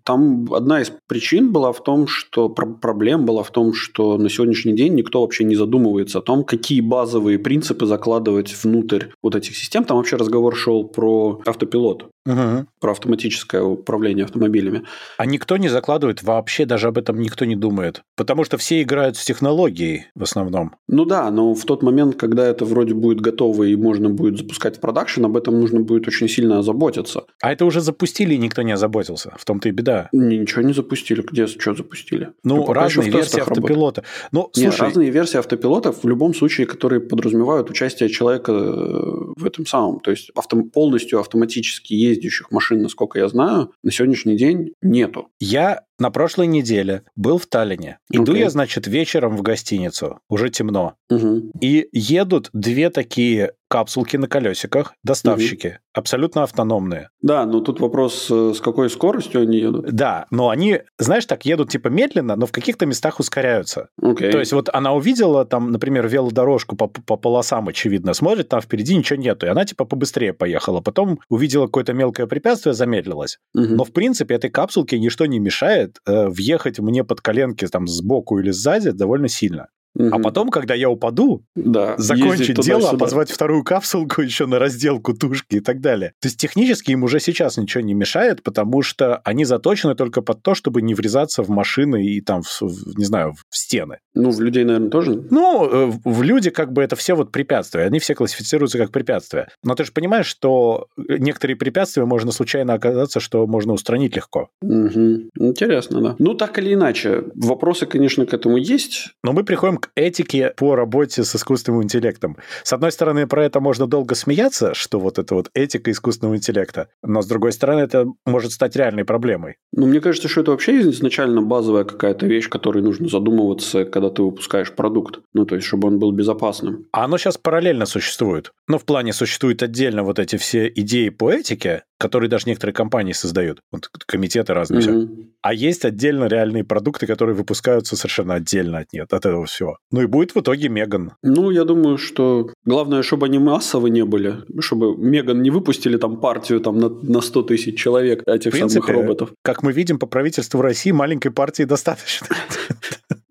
[0.05, 4.29] Там одна из причин была в том, что про- проблем была в том, что на
[4.29, 9.57] сегодняшний день никто вообще не задумывается о том, какие базовые принципы закладывать внутрь вот этих
[9.57, 9.85] систем.
[9.85, 14.83] Там вообще разговор шел про автопилот, про автоматическое управление автомобилями.
[15.19, 18.03] А никто не закладывает вообще, даже об этом никто не думает.
[18.17, 20.75] Потому что все играют с технологией в основном.
[20.89, 24.79] Ну да, но в тот момент, когда это вроде будет готово и можно будет запускать
[24.79, 27.25] в продакшн, об этом нужно будет очень сильно озаботиться.
[27.41, 29.33] А это уже запустили, и никто не озаботился.
[29.39, 30.09] В том-то и беда.
[30.11, 31.23] Ничего не запустили.
[31.23, 32.31] Где что запустили?
[32.43, 33.59] Ну, разные версии работает.
[33.59, 34.03] автопилота.
[34.33, 39.45] Ну, Нет, слушай, разные версии автопилотов в любом случае, которые подразумевают участие человека э, в
[39.45, 40.01] этом самом.
[40.01, 45.29] То есть авто- полностью автоматически ездящих машин, насколько я знаю, на сегодняшний день нету.
[45.41, 47.99] я на прошлой неделе был в Таллине.
[48.11, 48.45] Иду Окей.
[48.45, 50.21] я, значит, вечером в гостиницу.
[50.29, 50.95] Уже темно.
[51.11, 51.51] Мгм.
[51.61, 57.11] И едут две такие капсулки на колесиках, доставщики, абсолютно автономные.
[57.21, 59.93] Да, но тут вопрос, э, с какой скоростью они едут.
[59.93, 63.89] Да, но они, знаешь, так едут типа медленно, но в каких-то местах ускоряются.
[64.01, 64.31] Окей.
[64.31, 68.97] То есть вот она увидела там, например, велодорожку по, по полосам, очевидно, смотрит, там впереди
[68.97, 70.81] ничего нету, и она типа побыстрее поехала.
[70.81, 73.39] Потом увидела какое-то мелкое препятствие, замедлилась.
[73.55, 73.77] Мгм.
[73.77, 78.39] Но, в принципе, этой капсулке ничто не мешает э, въехать мне под коленки там сбоку
[78.39, 79.69] или сзади довольно сильно.
[79.99, 80.23] А Мгм.
[80.23, 82.99] потом, когда я упаду, да, закончить дело, а туда-сюда.
[82.99, 86.13] позвать вторую капсулку еще на разделку тушки и так далее.
[86.21, 90.43] То есть технически им уже сейчас ничего не мешает, потому что они заточены только под
[90.43, 93.99] то, чтобы не врезаться в машины и там, в- не знаю, в стены.
[94.15, 95.25] Ну, в людей, наверное, тоже.
[95.31, 99.49] Ну, э, в люди как бы это все вот препятствия, они все классифицируются как препятствия.
[99.63, 104.49] Но ты же понимаешь, что э, некоторые препятствия можно случайно оказаться, что можно устранить легко.
[104.63, 105.31] Мгм.
[105.39, 106.17] Интересно, да.
[106.19, 109.11] Ну, так или иначе, вопросы, конечно, к этому есть.
[109.23, 112.37] Но мы приходим к этике по работе с искусственным интеллектом.
[112.63, 116.89] С одной стороны, про это можно долго смеяться, что вот это вот этика искусственного интеллекта,
[117.03, 119.57] но с другой стороны, это может стать реальной проблемой.
[119.73, 124.23] Ну, мне кажется, что это вообще изначально базовая какая-то вещь, которой нужно задумываться, когда ты
[124.23, 125.21] выпускаешь продукт.
[125.35, 126.87] Ну, то есть, чтобы он был безопасным.
[126.93, 128.53] А оно сейчас параллельно существует.
[128.69, 133.13] Но в плане существуют отдельно вот эти все идеи по этике, которые даже некоторые компании
[133.13, 135.07] создают, вот комитеты разные, mm-hmm.
[135.07, 135.27] все.
[135.41, 139.79] А есть отдельно реальные продукты, которые выпускаются совершенно отдельно от нет, от этого всего.
[139.91, 141.13] Ну и будет в итоге Меган.
[141.23, 146.21] Ну, я думаю, что главное, чтобы они массово не были, чтобы Меган не выпустили там
[146.21, 149.33] партию там на, на 100 тысяч человек этих в принципе, самых роботов.
[149.43, 152.27] Как мы видим по правительству России, маленькой партии достаточно.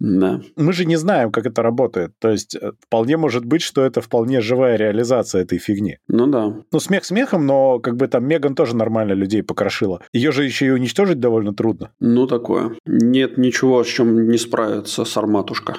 [0.05, 0.39] Да.
[0.55, 2.11] Мы же не знаем, как это работает.
[2.19, 5.97] То есть э, вполне может быть, что это вполне живая реализация этой фигни.
[6.07, 6.53] Ну да.
[6.71, 10.01] Ну, смех смехом, но как бы там Меган тоже нормально людей покрошила.
[10.13, 11.89] Ее же еще и уничтожить довольно трудно.
[11.99, 12.75] Ну, такое.
[12.85, 15.77] Нет ничего, с чем не справится сарматушка.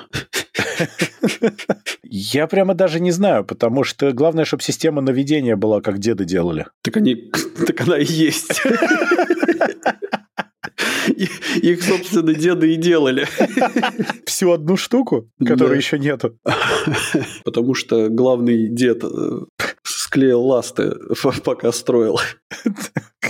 [2.02, 6.66] Я прямо даже не знаю, потому что главное, чтобы система наведения была, как деды делали.
[6.82, 7.30] Так они,
[7.66, 8.60] так она и есть.
[11.62, 13.26] Их, собственно, деды и делали.
[14.26, 15.76] Всю одну штуку, которой да.
[15.76, 16.38] еще нету.
[17.44, 19.40] Потому что главный дед э,
[19.82, 20.94] склеил ласты,
[21.44, 22.18] пока строил.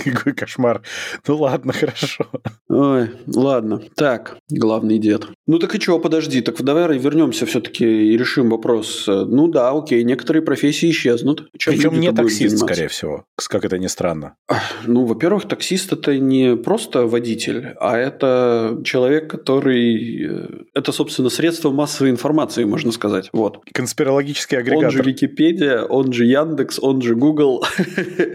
[0.03, 0.81] Какой кошмар.
[1.27, 2.27] Ну ладно, хорошо.
[2.69, 3.81] Ой, ладно.
[3.95, 5.27] Так, главный дед.
[5.47, 9.05] Ну так и чего, подожди, так давай вернемся все-таки и решим вопрос.
[9.07, 11.49] Ну да, окей, некоторые профессии исчезнут.
[11.57, 14.35] Чем Причем не таксист, скорее всего, как это ни странно.
[14.85, 20.25] Ну, во-первых, таксист это не просто водитель, а это человек, который...
[20.25, 23.29] Э, это, собственно, средство массовой информации, можно сказать.
[23.33, 23.59] Вот.
[23.73, 24.85] Конспирологический агрегатор.
[24.85, 27.63] Он же Википедия, он же Яндекс, он же Google.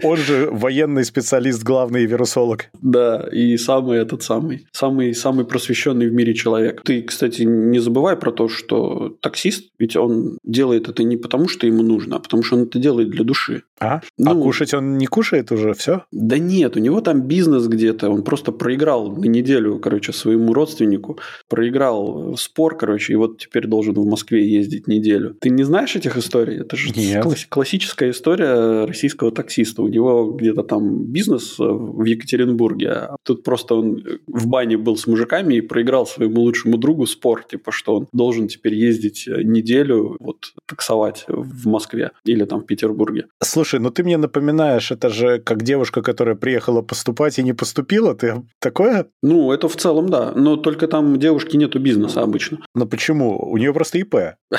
[0.03, 2.69] Он же военный специалист, главный вирусолог.
[2.81, 6.81] Да, и самый этот самый, самый, самый просвещенный в мире человек.
[6.83, 11.67] Ты, кстати, не забывай про то, что таксист, ведь он делает это не потому, что
[11.67, 13.63] ему нужно, а потому что он это делает для души.
[13.79, 13.95] А?
[13.95, 16.03] а ну, а кушать он не кушает уже, все?
[16.11, 21.19] Да нет, у него там бизнес где-то, он просто проиграл на неделю, короче, своему родственнику,
[21.49, 25.35] проиграл спор, короче, и вот теперь должен в Москве ездить неделю.
[25.39, 26.59] Ты не знаешь этих историй?
[26.59, 27.25] Это же нет.
[27.49, 29.81] классическая история российского таксиста.
[29.81, 35.55] У него где-то там бизнес в Екатеринбурге, тут просто он в бане был с мужиками
[35.55, 41.25] и проиграл своему лучшему другу спор, типа, что он должен теперь ездить неделю вот таксовать
[41.27, 43.27] в Москве или там в Петербурге.
[43.41, 48.15] Слушай, ну ты мне напоминаешь, это же как девушка, которая приехала поступать и не поступила,
[48.15, 49.07] ты такое?
[49.21, 52.59] Ну, это в целом, да, но только там девушки нету бизнеса обычно.
[52.75, 53.37] Но почему?
[53.49, 54.15] У нее просто ИП.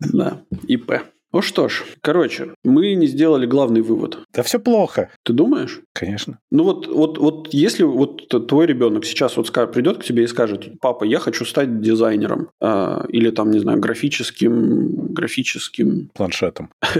[0.00, 0.92] Да, ИП.
[1.30, 4.20] Ну что ж, короче, мы не сделали главный вывод.
[4.32, 5.10] Да все плохо.
[5.24, 5.82] Ты думаешь?
[5.92, 6.38] Конечно.
[6.50, 10.80] Ну вот, вот, вот если вот твой ребенок сейчас вот придет к тебе и скажет,
[10.80, 16.10] папа, я хочу стать дизайнером, э, или там, не знаю, графическим, графическим...
[16.14, 16.70] Планшетом.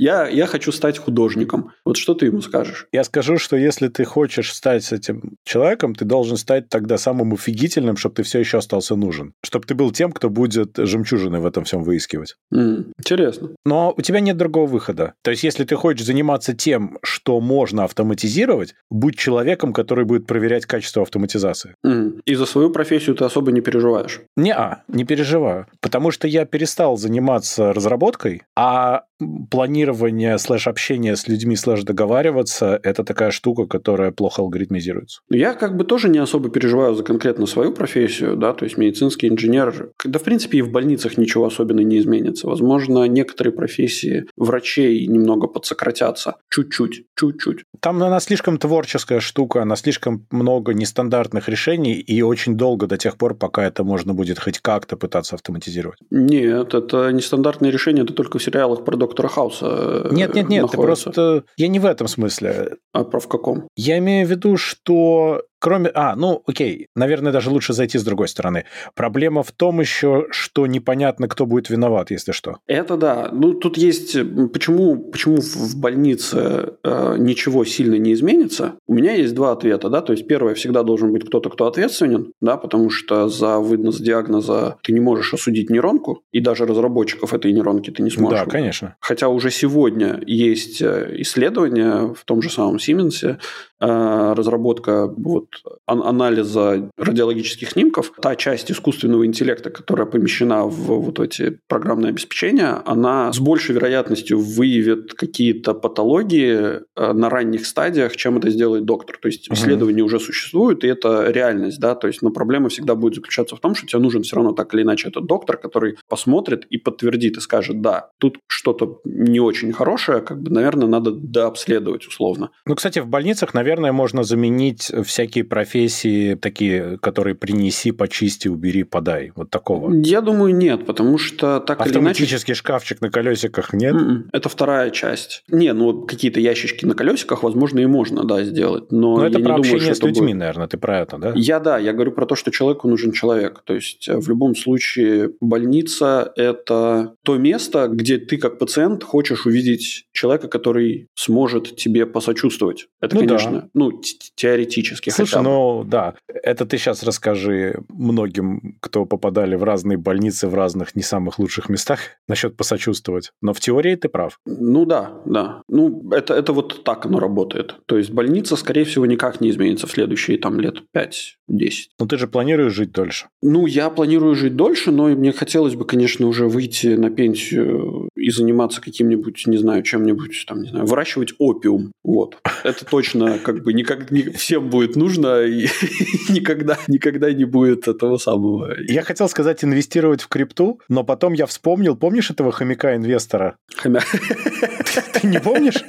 [0.00, 1.72] Я, я хочу стать художником.
[1.84, 2.86] Вот что ты ему скажешь?
[2.92, 7.32] Я скажу, что если ты хочешь стать с этим человеком, ты должен стать тогда самым
[7.32, 9.32] офигительным, чтобы ты все еще остался нужен.
[9.44, 12.36] Чтобы ты был тем, кто будет жемчужиной в этом всем выяснить выискивать.
[12.54, 13.50] Mm, интересно.
[13.64, 15.14] Но у тебя нет другого выхода.
[15.22, 20.66] То есть, если ты хочешь заниматься тем, что можно автоматизировать, будь человеком, который будет проверять
[20.66, 21.74] качество автоматизации.
[21.84, 22.20] Mm.
[22.24, 24.20] И за свою профессию ты особо не переживаешь?
[24.36, 25.66] Не, а, не переживаю.
[25.80, 29.04] Потому что я перестал заниматься разработкой, а
[29.50, 35.20] планирование слэш общение с людьми слэш договариваться– это такая штука, которая плохо алгоритмизируется.
[35.30, 39.28] Я как бы тоже не особо переживаю за конкретно свою профессию, да, то есть медицинский
[39.28, 39.90] инженер.
[40.04, 42.46] Да, в принципе, и в больницах ничего особенно не изменится.
[42.46, 46.36] Возможно, некоторые профессии врачей немного подсократятся.
[46.50, 47.64] Чуть-чуть, чуть-чуть.
[47.80, 53.16] Там она слишком творческая штука, она слишком много нестандартных решений и очень долго до тех
[53.16, 55.98] пор, пока это можно будет хоть как-то пытаться автоматизировать.
[56.10, 60.76] Нет, это нестандартные решения, это только в сериалах про доктора Хауса Нет, нет, нет, находится.
[61.10, 61.44] ты просто...
[61.56, 62.76] Я не в этом смысле.
[62.92, 63.68] А про в каком?
[63.76, 65.90] Я имею в виду, что Кроме...
[65.94, 68.64] А, ну, окей, наверное, даже лучше зайти с другой стороны.
[68.94, 72.58] Проблема в том еще, что непонятно, кто будет виноват, если что.
[72.66, 73.30] Это да.
[73.32, 74.16] Ну, тут есть...
[74.52, 78.74] Почему, почему в больнице э, ничего сильно не изменится?
[78.86, 80.00] У меня есть два ответа, да.
[80.00, 84.76] То есть, первое, всегда должен быть кто-то, кто ответственен, да, потому что за вынос диагноза
[84.82, 88.40] ты не можешь осудить нейронку, и даже разработчиков этой нейронки ты не сможешь.
[88.40, 88.96] Да, конечно.
[89.00, 93.38] Хотя уже сегодня есть э, исследования в том же самом Сименсе,
[93.80, 95.46] разработка вот,
[95.86, 103.32] анализа радиологических снимков, та часть искусственного интеллекта, которая помещена в вот эти программные обеспечения, она
[103.32, 109.18] с большей вероятностью выявит какие-то патологии э, на ранних стадиях, чем это сделает доктор.
[109.20, 110.06] То есть исследования угу.
[110.06, 113.74] уже существуют, и это реальность, да, то есть, но проблема всегда будет заключаться в том,
[113.74, 117.40] что тебе нужен все равно так или иначе этот доктор, который посмотрит и подтвердит и
[117.40, 122.50] скажет, да, тут что-то не очень хорошее, как бы, наверное, надо дообследовать условно.
[122.66, 128.82] Ну, кстати, в больницах, наверное, наверное, можно заменить всякие профессии, такие, которые принеси, почисти, убери,
[128.82, 129.32] подай.
[129.36, 129.92] Вот такого.
[129.94, 131.98] Я думаю, нет, потому что так или иначе...
[131.98, 133.94] Автоматический шкафчик на колесиках нет?
[133.94, 135.44] М-м, это вторая часть.
[135.48, 138.90] Не, ну какие-то ящички на колесиках, возможно, и можно, да, сделать.
[138.90, 140.38] Но, но это я про не общение думаю, с людьми, будет...
[140.38, 141.32] наверное, ты про это, да?
[141.36, 143.62] Я, да, я говорю про то, что человеку нужен человек.
[143.64, 150.06] То есть в любом случае больница– это то место, где ты как пациент хочешь увидеть
[150.12, 152.86] человека, который сможет тебе посочувствовать.
[153.00, 153.57] Это, ну, конечно, да.
[153.74, 154.00] Ну,
[154.34, 160.54] теоретически Слушай, ну да, это ты сейчас расскажи многим, кто попадали в разные больницы в
[160.54, 163.32] разных не самых лучших местах насчет посочувствовать.
[163.42, 164.38] Но в теории ты прав.
[164.46, 165.62] Ну да, да.
[165.68, 167.76] Ну, это, это вот так оно работает.
[167.86, 171.70] То есть больница, скорее всего, никак не изменится в следующие там лет 5-10.
[171.98, 173.28] Но ты же планируешь жить дольше.
[173.42, 178.30] Ну, я планирую жить дольше, но мне хотелось бы, конечно, уже выйти на пенсию и
[178.30, 181.92] заниматься каким-нибудь, не знаю, чем-нибудь, там, не знаю, выращивать опиум.
[182.04, 182.38] Вот.
[182.64, 185.68] Это точно как бы никак не всем будет нужно и
[186.28, 188.76] никогда, никогда не будет этого самого.
[188.86, 193.56] Я хотел сказать инвестировать в крипту, но потом я вспомнил, помнишь этого хомяка-инвестора?
[193.74, 194.04] Хомяк.
[195.14, 195.82] Ты не помнишь?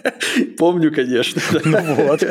[0.57, 1.41] Помню, конечно.
[1.65, 2.23] Ну вот.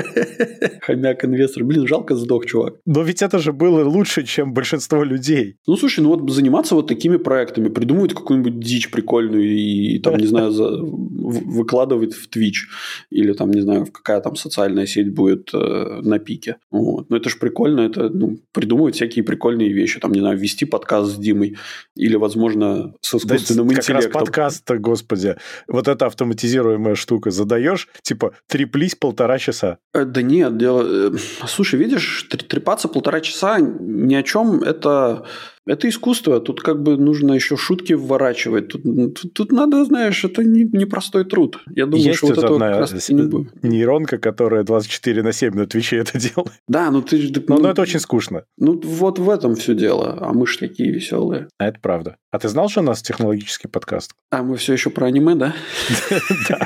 [0.81, 1.65] Хомяк-инвестор.
[1.65, 2.77] Блин, жалко сдох, чувак.
[2.87, 5.57] Но ведь это же было лучше, чем большинство людей.
[5.67, 10.27] Ну, слушай, ну вот заниматься вот такими проектами, придумывать какую-нибудь дичь прикольную и, там, не
[10.27, 10.71] знаю, за...
[10.81, 12.67] выкладывать в Twitch
[13.11, 16.57] или там, не знаю, какая там социальная сеть будет э, на пике.
[16.71, 17.11] Вот.
[17.11, 19.99] Но это же прикольно, это ну, придумывать всякие прикольные вещи.
[20.01, 21.57] Там, не знаю, вести подкаст с Димой
[21.97, 24.13] или, возможно, с искусственным да, интеллектом.
[24.13, 25.37] Как раз подкаст господи.
[25.67, 29.79] Вот эта автоматизируемая штука задаешь, типа, треплись полтора часа.
[29.93, 31.11] Э, да нет, дело...
[31.13, 35.27] Э, слушай, видишь, трепаться полтора часа ни о чем, это
[35.69, 36.41] это искусство.
[36.41, 38.69] Тут как бы нужно еще шутки вворачивать.
[38.69, 41.61] Тут, тут, тут надо, знаешь, это не, не простой труд.
[41.75, 43.63] Я думаю, Есть что вот этого одна как раз не будет.
[43.63, 46.53] нейронка, которая 24 на 7 на Твиче это делает.
[46.69, 47.33] Да, ну ты...
[47.49, 48.45] Но, ну, но это очень скучно.
[48.57, 50.19] Ну вот в этом все дело.
[50.21, 51.49] А мы ж такие веселые.
[51.59, 52.17] А это правда.
[52.31, 54.13] А ты знал, что у нас технологический подкаст?
[54.31, 55.55] А мы все еще про аниме, да?
[56.49, 56.59] Да.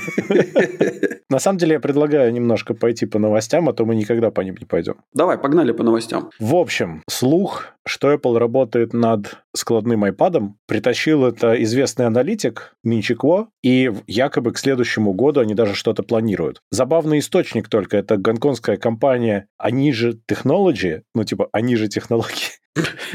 [1.33, 4.57] На самом деле я предлагаю немножко пойти по новостям, а то мы никогда по ним
[4.61, 4.97] не пойдем.
[5.15, 6.31] Давай, погнали по новостям.
[6.39, 13.91] В общем, слух, что Apple работает над складным iPad, притащил это известный аналитик Минчикво, и
[14.07, 16.61] якобы к следующему году они даже что-то планируют.
[16.71, 22.59] Забавный источник только, это гонконгская компания Они же Technology, ну типа Они же технологии,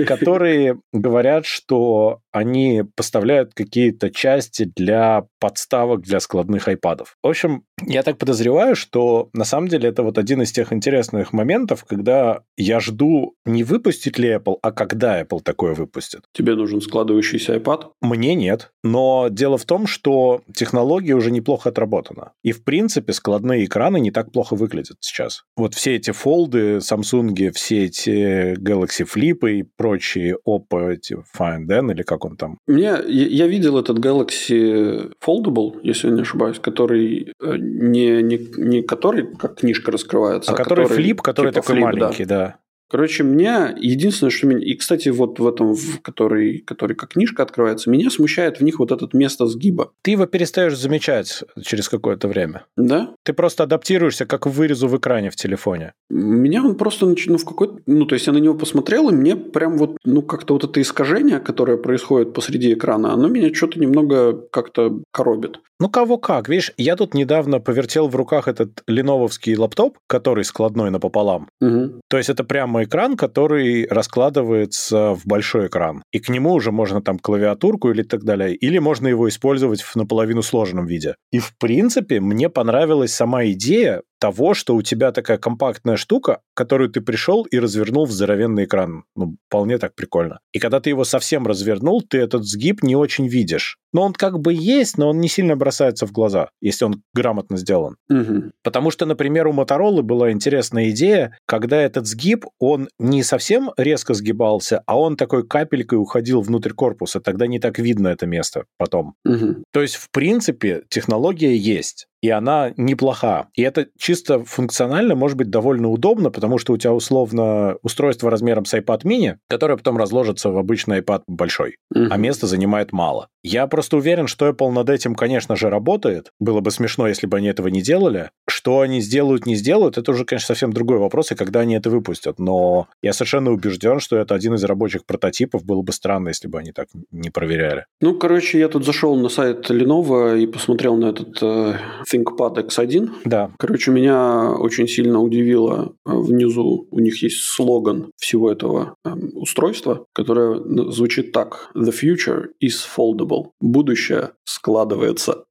[0.05, 7.15] которые говорят, что они поставляют какие-то части для подставок для складных айпадов.
[7.23, 11.33] В общем, я так подозреваю, что на самом деле это вот один из тех интересных
[11.33, 16.21] моментов, когда я жду не выпустит ли Apple, а когда Apple такое выпустит.
[16.33, 17.91] Тебе нужен складывающийся iPad?
[18.01, 18.71] Мне нет.
[18.83, 22.31] Но дело в том, что технология уже неплохо отработана.
[22.43, 25.43] И, в принципе, складные экраны не так плохо выглядят сейчас.
[25.55, 31.91] Вот все эти фолды, Samsung, все эти Galaxy Flip и прочие Oppo, эти Find N,
[31.91, 32.57] или как он там.
[32.67, 38.39] Мне, я, я видел этот Galaxy Foldable, если я не ошибаюсь, который э, не, не,
[38.57, 42.25] не который как книжка раскрывается, а, а который, который флип, который типа такой флип, маленький,
[42.25, 42.37] да.
[42.37, 42.55] да.
[42.89, 44.65] Короче, меня единственное, что меня...
[44.65, 48.79] И, кстати, вот в этом, в который, который как книжка открывается, меня смущает в них
[48.79, 49.91] вот это место сгиба.
[50.01, 52.65] Ты его перестаешь замечать через какое-то время.
[52.77, 53.13] Да?
[53.23, 55.93] Ты просто адаптируешься как к вырезу в экране в телефоне.
[56.09, 57.79] Меня он просто, ну, в какой-то...
[57.85, 60.81] Ну, то есть я на него посмотрел, и мне прям вот, ну, как-то вот это
[60.81, 65.59] искажение, которое происходит посреди экрана, оно меня что-то немного как-то коробит.
[65.79, 66.49] Ну, кого как.
[66.49, 71.49] Видишь, я тут недавно повертел в руках этот ленововский лаптоп, который складной напополам.
[71.61, 72.01] Угу.
[72.09, 76.03] То есть это прямо экран, который раскладывается в большой экран.
[76.11, 78.55] И к нему уже можно там клавиатурку или так далее.
[78.55, 81.15] Или можно его использовать в наполовину сложенном виде.
[81.31, 86.89] И, в принципе, мне понравилась сама идея того, что у тебя такая компактная штука, которую
[86.89, 89.03] ты пришел и развернул в здоровенный экран.
[89.15, 90.39] Ну, вполне так прикольно.
[90.53, 93.77] И когда ты его совсем развернул, ты этот сгиб не очень видишь.
[93.93, 97.57] Но он как бы есть, но он не сильно бросается в глаза, если он грамотно
[97.57, 97.97] сделан.
[98.09, 98.51] Угу.
[98.63, 104.13] Потому что, например, у Motorola была интересная идея, когда этот сгиб, он не совсем резко
[104.13, 107.19] сгибался, а он такой капелькой уходил внутрь корпуса.
[107.21, 109.15] Тогда не так видно это место потом.
[109.25, 109.63] Угу.
[109.71, 113.47] То есть, в принципе, технология есть и она неплоха.
[113.55, 118.65] И это чисто функционально может быть довольно удобно, потому что у тебя условно устройство размером
[118.65, 122.07] с iPad mini, которое потом разложится в обычный iPad большой, uh-huh.
[122.09, 123.27] а места занимает мало.
[123.43, 126.31] Я просто уверен, что Apple над этим, конечно же, работает.
[126.39, 128.31] Было бы смешно, если бы они этого не делали.
[128.57, 131.91] Что они сделают, не сделают, это уже, конечно, совсем другой вопрос, и когда они это
[131.91, 132.39] выпустят.
[132.39, 135.63] Но я совершенно убежден, что это один из рабочих прототипов.
[135.63, 137.85] Было бы странно, если бы они так не проверяли.
[138.01, 141.75] Ну, короче, я тут зашел на сайт Lenovo и посмотрел на этот э,
[142.11, 143.09] ThinkPad X1.
[143.25, 143.51] Да.
[143.59, 145.93] Короче, меня очень сильно удивило.
[146.07, 150.59] э, Внизу у них есть слоган всего этого э, устройства, которое
[150.91, 151.69] звучит так.
[151.75, 153.51] The future is foldable.
[153.61, 155.43] Будущее складывается.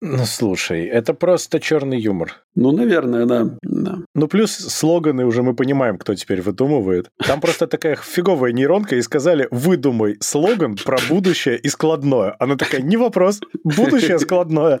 [0.00, 2.42] Ну, слушай, это просто черный юмор.
[2.54, 3.50] Ну, наверное, да.
[3.62, 3.98] да.
[4.14, 7.08] Ну, плюс слоганы уже мы понимаем, кто теперь выдумывает.
[7.18, 12.34] Там просто такая фиговая нейронка, и сказали, выдумай слоган про будущее и складное.
[12.38, 14.80] Она такая, не вопрос, будущее складное.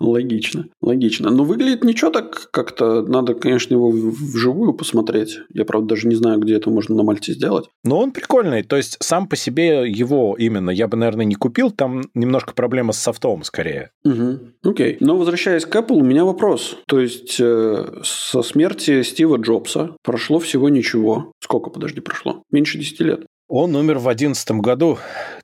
[0.00, 1.30] Логично, логично.
[1.30, 3.02] Но выглядит ничего так как-то.
[3.02, 5.40] Надо, конечно, его вживую посмотреть.
[5.52, 7.68] Я, правда, даже не знаю, где это можно на Мальте сделать.
[7.84, 11.70] Но он прикольный, то есть сам по себе его именно я бы, наверное, не купил,
[11.70, 13.90] там немножко проблема с софтом скорее.
[14.04, 14.70] Угу.
[14.70, 14.96] Окей.
[15.00, 16.76] Но возвращаясь к Apple, у меня вопрос.
[16.86, 21.32] То есть э, со смерти Стива Джобса прошло всего ничего.
[21.40, 22.42] Сколько, подожди, прошло?
[22.50, 23.20] Меньше 10 лет.
[23.52, 24.98] Он умер в 2011 году,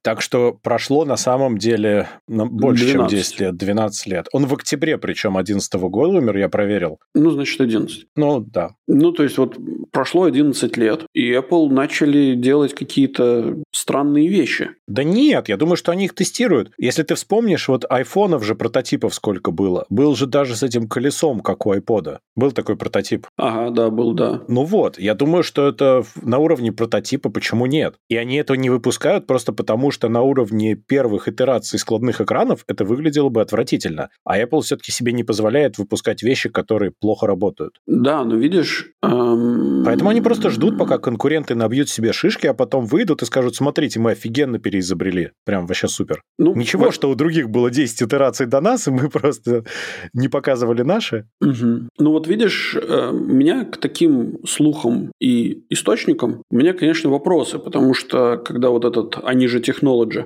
[0.06, 3.18] так что прошло на самом деле на- больше, чем 12.
[3.18, 4.28] 10 лет, 12 лет.
[4.32, 7.00] Он в октябре, причем 2011 года умер, я проверил.
[7.12, 8.06] Ну, значит, 11.
[8.14, 8.76] Ну, да.
[8.86, 9.58] Ну, то есть вот
[9.90, 14.70] прошло 11 лет, и Apple начали делать какие-то странные вещи.
[14.86, 16.70] Да нет, я думаю, что они их тестируют.
[16.78, 19.86] Если ты вспомнишь, вот айфонов же прототипов сколько было.
[19.90, 22.20] Был же даже с этим колесом, как у айпода.
[22.36, 23.26] Был такой прототип.
[23.36, 24.42] Ага, да, был, да.
[24.46, 27.96] Ну вот, я думаю, что это на уровне прототипа, почему нет?
[28.08, 32.84] И они этого не выпускают просто потому, что на уровне первых итераций складных экранов это
[32.84, 34.10] выглядело бы отвратительно.
[34.24, 37.80] А Apple все-таки себе не позволяет выпускать вещи, которые плохо работают.
[37.86, 38.90] Да, но видишь...
[39.02, 43.56] эм, Поэтому они просто ждут, пока конкуренты набьют себе шишки, а потом выйдут и скажут,
[43.56, 45.32] смотрите, мы офигенно переизобрели.
[45.46, 46.20] Прям вообще супер.
[46.38, 49.64] Ну, Ничего, во- что у других было 10 итераций до нас, и мы просто
[50.12, 51.26] не показывали наши.
[51.40, 51.88] Мгм.
[51.98, 57.94] Ну вот видишь, э, меня к таким слухам и источникам, у меня, конечно, вопросы, потому
[57.94, 60.24] что когда вот этот, они же технологи,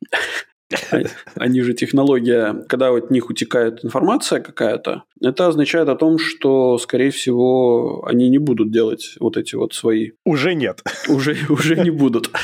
[1.34, 7.10] они же технология, когда от них утекает информация какая-то, это означает о том, что, скорее
[7.10, 10.82] всего, они не будут делать вот эти вот свои Уже нет.
[11.08, 12.30] уже, уже не будут.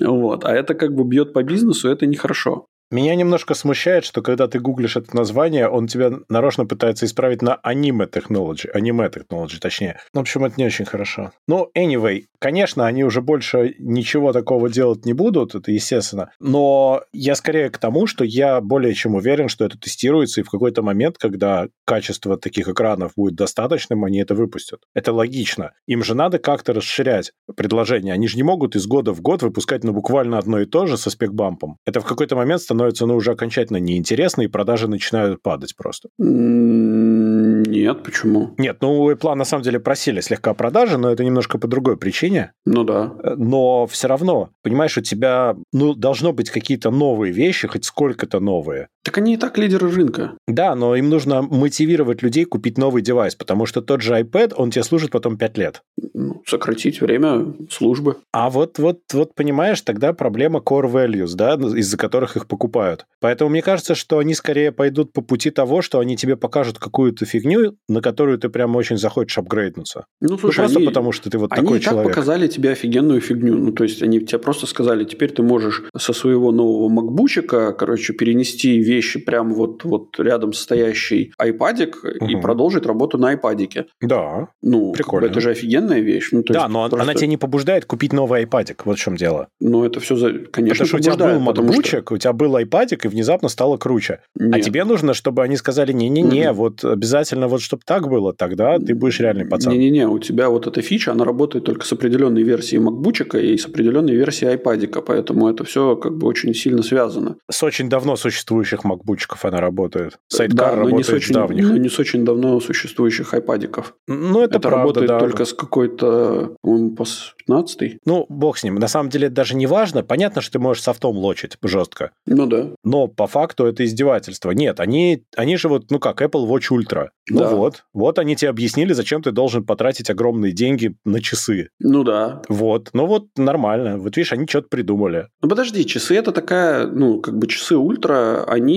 [0.00, 0.44] Вот.
[0.44, 2.66] А это как бы бьет по бизнесу, это нехорошо.
[2.92, 7.54] Меня немножко смущает, что когда ты гуглишь это название, он тебя нарочно пытается исправить на
[7.54, 10.00] аниме technology, аниме technology, точнее.
[10.12, 11.30] В общем, это не очень хорошо.
[11.46, 16.32] Ну, anyway, конечно, они уже больше ничего такого делать не будут, это естественно.
[16.40, 20.50] Но я скорее к тому, что я более чем уверен, что это тестируется, и в
[20.50, 24.80] какой-то момент, когда качество таких экранов будет достаточным, они это выпустят.
[24.94, 25.74] Это логично.
[25.86, 28.14] Им же надо как-то расширять предложение.
[28.14, 30.96] Они же не могут из года в год выпускать ну, буквально одно и то же
[30.96, 31.76] со спекбампом.
[31.86, 36.08] Это в какой-то момент становится ну, уже окончательно неинтересно, и продажи начинают падать просто.
[36.18, 38.54] Нет, почему?
[38.58, 41.96] Нет, ну у Apple на самом деле просили слегка продажи, но это немножко по другой
[41.96, 42.52] причине.
[42.64, 43.12] Ну да.
[43.22, 48.40] Э, Но все равно, понимаешь, у тебя ну, должно быть какие-то новые вещи, хоть сколько-то
[48.40, 48.88] новые.
[49.02, 50.32] Так они и так лидеры рынка.
[50.46, 54.70] Да, но им нужно мотивировать людей купить новый девайс, потому что тот же iPad, он
[54.70, 55.82] тебе служит потом 5 лет.
[56.12, 58.16] Ну, сократить время службы.
[58.32, 63.06] А вот, вот, вот, понимаешь, тогда проблема core values, да, из-за которых их покупают.
[63.20, 67.24] Поэтому мне кажется, что они скорее пойдут по пути того, что они тебе покажут какую-то
[67.24, 70.04] фигню, на которую ты прям очень захочешь апгрейднуться.
[70.20, 72.14] Ну, Ну, слушай, просто они, потому, что ты вот они такой и так человек.
[72.14, 73.56] показали тебе офигенную фигню.
[73.56, 78.12] Ну, то есть, они тебе просто сказали, теперь ты можешь со своего нового макбучика, короче,
[78.12, 82.40] перенести вещи прямо вот, вот рядом стоящий айпадик и Мгм.
[82.42, 83.86] продолжить работу на айпадике.
[84.00, 85.26] Да, Ну, как бы Прикольно.
[85.26, 86.28] это же офигенная вещь.
[86.32, 89.48] Ну, да, но просто- она тебя не побуждает купить новый iPadик, вот в чем дело.
[89.60, 90.30] Ну, это все, за...
[90.32, 93.76] конечно, Потому что у тебя был потому что- у тебя был iPadик, и внезапно стало
[93.76, 94.20] круче.
[94.38, 94.62] А Нет.
[94.62, 96.56] тебе нужно, чтобы они сказали, не-не-не, Мгм.
[96.56, 99.72] вот обязательно вот чтобы так было, тогда ты будешь реальный пацан.
[99.72, 103.66] Не-не-не, у тебя вот эта фича, она работает только с определенной версией макбучика и с
[103.66, 107.36] определенной версией айпадика, поэтому это все как бы очень сильно связано.
[107.50, 110.12] С очень давно существующих макбучиков она работает.
[110.12, 111.68] да, Сайдкар но не работает с очень, давних.
[111.68, 113.94] но не с очень давно существующих айпадиков.
[114.06, 115.18] Ну, это, Это, правда, работает да.
[115.18, 117.04] только с какой-то, по-моему, по
[117.46, 118.76] 15 Ну, бог с ним.
[118.76, 120.02] На самом деле это даже не важно.
[120.02, 122.12] Понятно, что ты можешь софтом лочить жестко.
[122.26, 122.70] Ну да.
[122.84, 124.50] Но по факту это издевательство.
[124.52, 127.08] Нет, они, они же вот, ну как, Apple Watch Ultra.
[127.28, 127.48] Ну Да.
[127.50, 127.84] вот.
[127.92, 131.68] Вот они тебе объяснили, зачем ты должен потратить огромные деньги на часы.
[131.80, 132.42] Ну да.
[132.48, 132.90] Вот.
[132.92, 133.98] Ну вот нормально.
[133.98, 135.28] Вот видишь, они что-то придумали.
[135.42, 138.69] Ну подожди, часы это такая, ну как бы часы ультра, они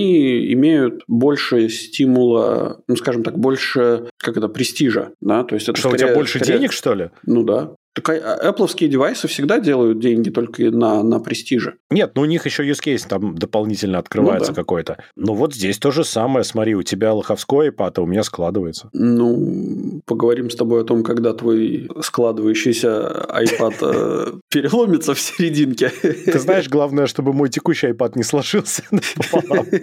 [0.52, 5.88] имеют больше стимула, ну скажем так, больше, как это, престижа, да, то есть это что,
[5.88, 7.10] у скорее- тебя больше скорее- денег, что ли?
[7.24, 7.74] Ну да.
[7.94, 11.76] Так а Apple девайсы всегда делают деньги только на, на престиже.
[11.90, 14.62] Нет, ну у них еще use case там дополнительно открывается ну, да.
[14.62, 14.96] какой-то.
[15.14, 16.42] Ну вот здесь то же самое.
[16.42, 18.90] Смотри, у тебя лоховской iPad, а у меня складывается.
[18.92, 25.90] Ну, поговорим с тобой о том, когда твой складывающийся iPad переломится в серединке.
[25.90, 28.84] Ты знаешь, главное, чтобы мой текущий iPad не сложился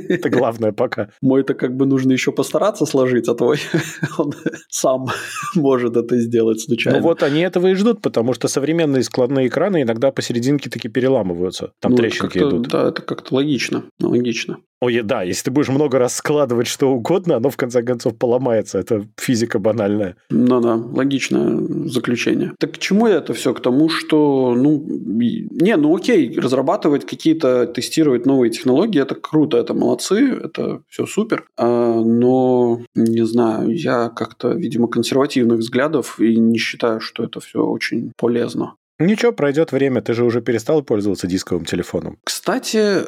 [0.09, 1.09] Это главное пока.
[1.21, 3.59] Мой-то как бы нужно еще постараться сложить, а твой
[4.17, 4.33] он
[4.69, 5.07] сам
[5.55, 6.99] может это сделать случайно.
[6.99, 11.73] Ну вот они этого и ждут, потому что современные складные экраны иногда посерединке таки переламываются.
[11.81, 12.69] Там ну, трещинки идут.
[12.69, 13.83] Да, это как-то логично.
[13.99, 14.57] Логично.
[14.83, 18.79] Ой, да, если ты будешь много раз складывать что угодно, оно в конце концов поломается.
[18.79, 20.15] Это физика банальная.
[20.31, 21.55] Ну да, логичное
[21.87, 22.53] заключение.
[22.57, 23.53] Так к чему это все?
[23.53, 29.75] К тому, что, ну, не, ну окей, разрабатывать какие-то, тестировать новые технологии, это круто, это
[29.75, 31.45] молодцы, это все супер.
[31.57, 37.63] А, но, не знаю, я как-то, видимо, консервативных взглядов и не считаю, что это все
[37.63, 38.73] очень полезно.
[39.01, 42.17] Ничего, пройдет время, ты же уже перестал пользоваться дисковым телефоном.
[42.23, 43.03] Кстати, э,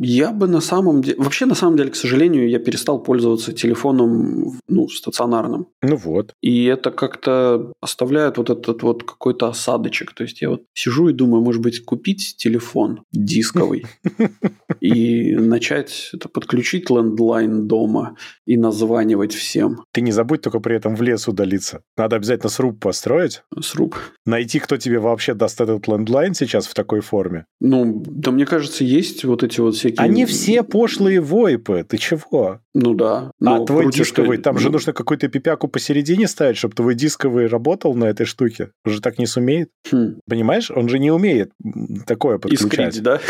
[0.00, 1.16] я бы на самом деле...
[1.18, 5.68] Вообще, на самом деле, к сожалению, я перестал пользоваться телефоном, ну, стационарным.
[5.82, 6.34] Ну вот.
[6.42, 10.12] И это как-то оставляет вот этот вот какой-то осадочек.
[10.12, 13.86] То есть я вот сижу и думаю, может быть, купить телефон дисковый
[14.80, 18.16] и начать это подключить лендлайн дома
[18.46, 19.84] и названивать всем.
[19.92, 21.82] Ты не забудь только при этом в лес удалиться.
[21.96, 23.42] Надо обязательно сруб построить.
[23.60, 23.96] Сруб.
[24.26, 27.46] Найти, кто тебе вообще вообще даст этот лендлайн сейчас в такой форме?
[27.60, 29.98] Ну, да мне кажется, есть вот эти вот всякие...
[29.98, 32.60] Они все пошлые войпы, ты чего?
[32.74, 33.30] Ну да.
[33.44, 34.60] А твой дисковый, там ну...
[34.60, 38.70] же нужно какую-то пипяку посередине ставить, чтобы твой дисковый работал на этой штуке.
[38.84, 39.68] Он же так не сумеет.
[39.92, 40.16] Хм.
[40.28, 40.70] Понимаешь?
[40.70, 41.52] Он же не умеет
[42.06, 42.94] такое подключать.
[42.94, 43.20] Искрить, да?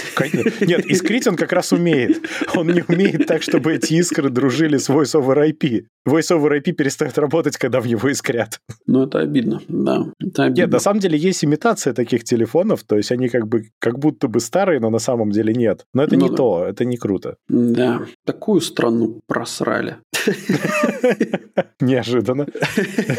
[0.60, 2.22] Нет, искрить он как раз умеет.
[2.54, 5.86] Он не умеет так, чтобы эти искры дружили с Voice over IP.
[6.08, 8.60] Voice over IP перестает работать, когда в него искрят.
[8.86, 10.06] Ну, это обидно, да.
[10.20, 10.60] Это обидно.
[10.62, 14.28] Нет, на самом деле есть имитация таких телефонов, то есть они как бы как будто
[14.28, 15.86] бы старые, но на самом деле нет.
[15.94, 16.36] Но это ну, не да.
[16.36, 17.36] то, это не круто.
[17.48, 19.96] Да, такую страну просрали.
[21.80, 22.46] Неожиданно.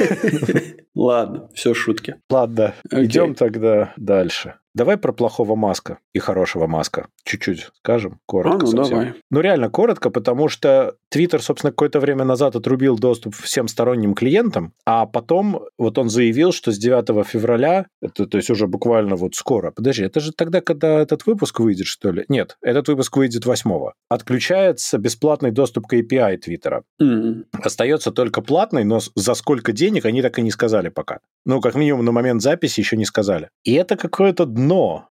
[0.95, 2.15] Ладно, все шутки.
[2.29, 4.55] Ладно, идем тогда дальше.
[4.73, 7.07] Давай про плохого маска и хорошего маска.
[7.23, 8.57] Чуть-чуть скажем, коротко.
[8.57, 8.97] А, ну, совсем.
[8.97, 9.13] давай.
[9.29, 14.73] Ну, реально коротко, потому что Twitter, собственно, какое-то время назад отрубил доступ всем сторонним клиентам,
[14.85, 19.35] а потом вот он заявил, что с 9 февраля, это, то есть уже буквально вот
[19.35, 22.25] скоро, подожди, это же тогда, когда этот выпуск выйдет, что ли?
[22.29, 23.63] Нет, этот выпуск выйдет 8
[24.09, 26.83] Отключается бесплатный доступ к API Твиттера.
[27.01, 27.45] Mm-hmm.
[27.63, 31.19] Остается только платный, но за сколько денег они так и не сказали пока.
[31.45, 33.49] Ну, как минимум, на момент записи еще не сказали.
[33.63, 34.62] И это какое-то дно,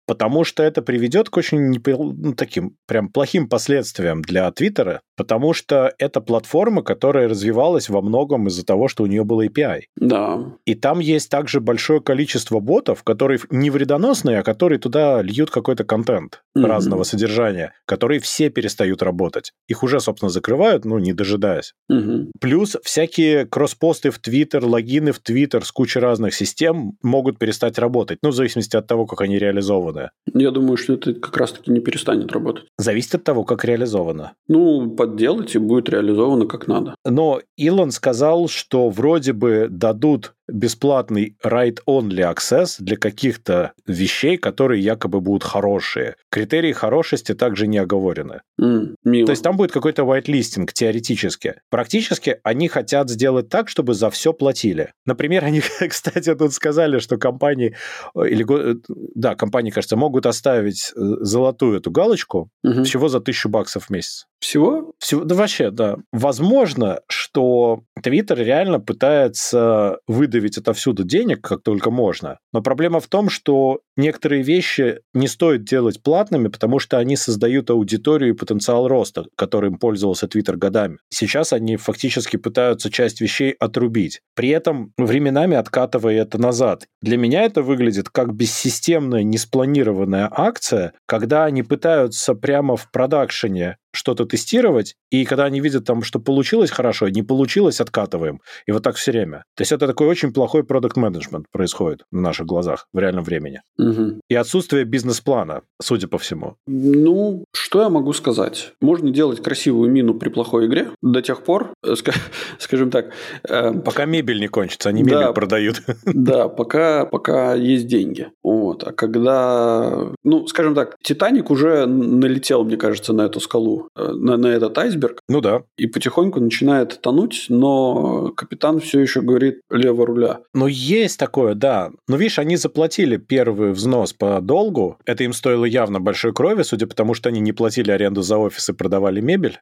[0.07, 5.94] потому что это приведет к очень ну, таким прям плохим последствиям для Твиттера, потому что
[5.98, 9.82] это платформа, которая развивалась во многом из-за того, что у нее был API.
[9.94, 10.56] Да.
[10.64, 15.84] И там есть также большое количество ботов, которые не вредоносные, а которые туда льют какой-то
[15.84, 16.66] контент mm-hmm.
[16.66, 19.52] разного содержания, которые все перестают работать.
[19.68, 21.74] Их уже, собственно, закрывают, ну, не дожидаясь.
[21.88, 22.32] Mm-hmm.
[22.40, 28.18] Плюс всякие кросспосты в Твиттер, логины в Твиттер с кучей разных систем могут перестать работать,
[28.24, 30.10] ну, в зависимости от того, как они реализованы.
[30.34, 32.64] Я думаю, что это как раз-таки не перестанет работать.
[32.76, 34.32] Зависит от того, как реализовано.
[34.48, 36.94] Ну, подделать и будет реализовано как надо.
[37.04, 45.20] Но Илон сказал, что вроде бы дадут бесплатный write-only access для каких-то вещей, которые якобы
[45.20, 46.16] будут хорошие.
[46.30, 48.40] Критерии хорошести также не оговорены.
[48.61, 51.57] Mm, То есть там будет какой-то whitelisting теоретически.
[51.70, 54.93] Практически они хотят сделать так, чтобы за все платили.
[55.07, 57.76] Например, они, кстати, тут сказали, что компании,
[58.14, 58.76] э, или, э,
[59.14, 62.84] да, компании, кажется, могут оставить э, золотую эту галочку угу.
[62.84, 64.26] всего за тысячу баксов в месяц.
[64.40, 64.93] Всего?
[64.99, 65.97] Всего, да вообще, да.
[66.12, 67.01] Возможно,
[67.32, 72.38] что Twitter реально пытается выдавить отовсюду денег, как только можно.
[72.52, 77.70] Но проблема в том, что некоторые вещи не стоит делать платными, потому что они создают
[77.70, 80.98] аудиторию и потенциал роста, которым пользовался Twitter годами.
[81.08, 86.86] Сейчас они фактически пытаются часть вещей отрубить, при этом временами откатывая это назад.
[87.00, 94.24] Для меня это выглядит как бессистемная, неспланированная акция, когда они пытаются прямо в продакшене что-то
[94.24, 98.40] тестировать, и когда они видят там, что получилось хорошо, не получилось, откатываем.
[98.66, 99.45] И вот так все время.
[99.55, 103.61] То есть это такой очень плохой продукт менеджмент происходит на наших глазах в реальном времени.
[103.78, 104.20] Угу.
[104.28, 106.57] И отсутствие бизнес-плана, судя по всему.
[106.66, 108.72] Ну, что я могу сказать?
[108.80, 111.95] Можно делать красивую мину при плохой игре до тех пор, э,
[112.59, 113.12] скажем так...
[113.49, 115.82] Э, пока мебель не кончится, они да, мебель продают.
[116.05, 118.28] Да, пока, пока есть деньги.
[118.43, 118.84] Вот.
[118.84, 120.12] А когда...
[120.24, 124.76] Ну, скажем так, Титаник уже налетел, мне кажется, на эту скалу э, на, на этот
[124.78, 125.20] айсберг.
[125.28, 125.62] Ну да.
[125.76, 130.40] И потихоньку начинает тонуть, но капитан все еще говорит лево руля.
[130.54, 131.90] Ну, есть такое, да.
[132.08, 134.98] Но видишь, они заплатили первый взнос по долгу.
[135.04, 138.38] Это им стоило явно большой крови, судя по тому, что они не платили аренду за
[138.38, 139.58] офис и продавали мебель.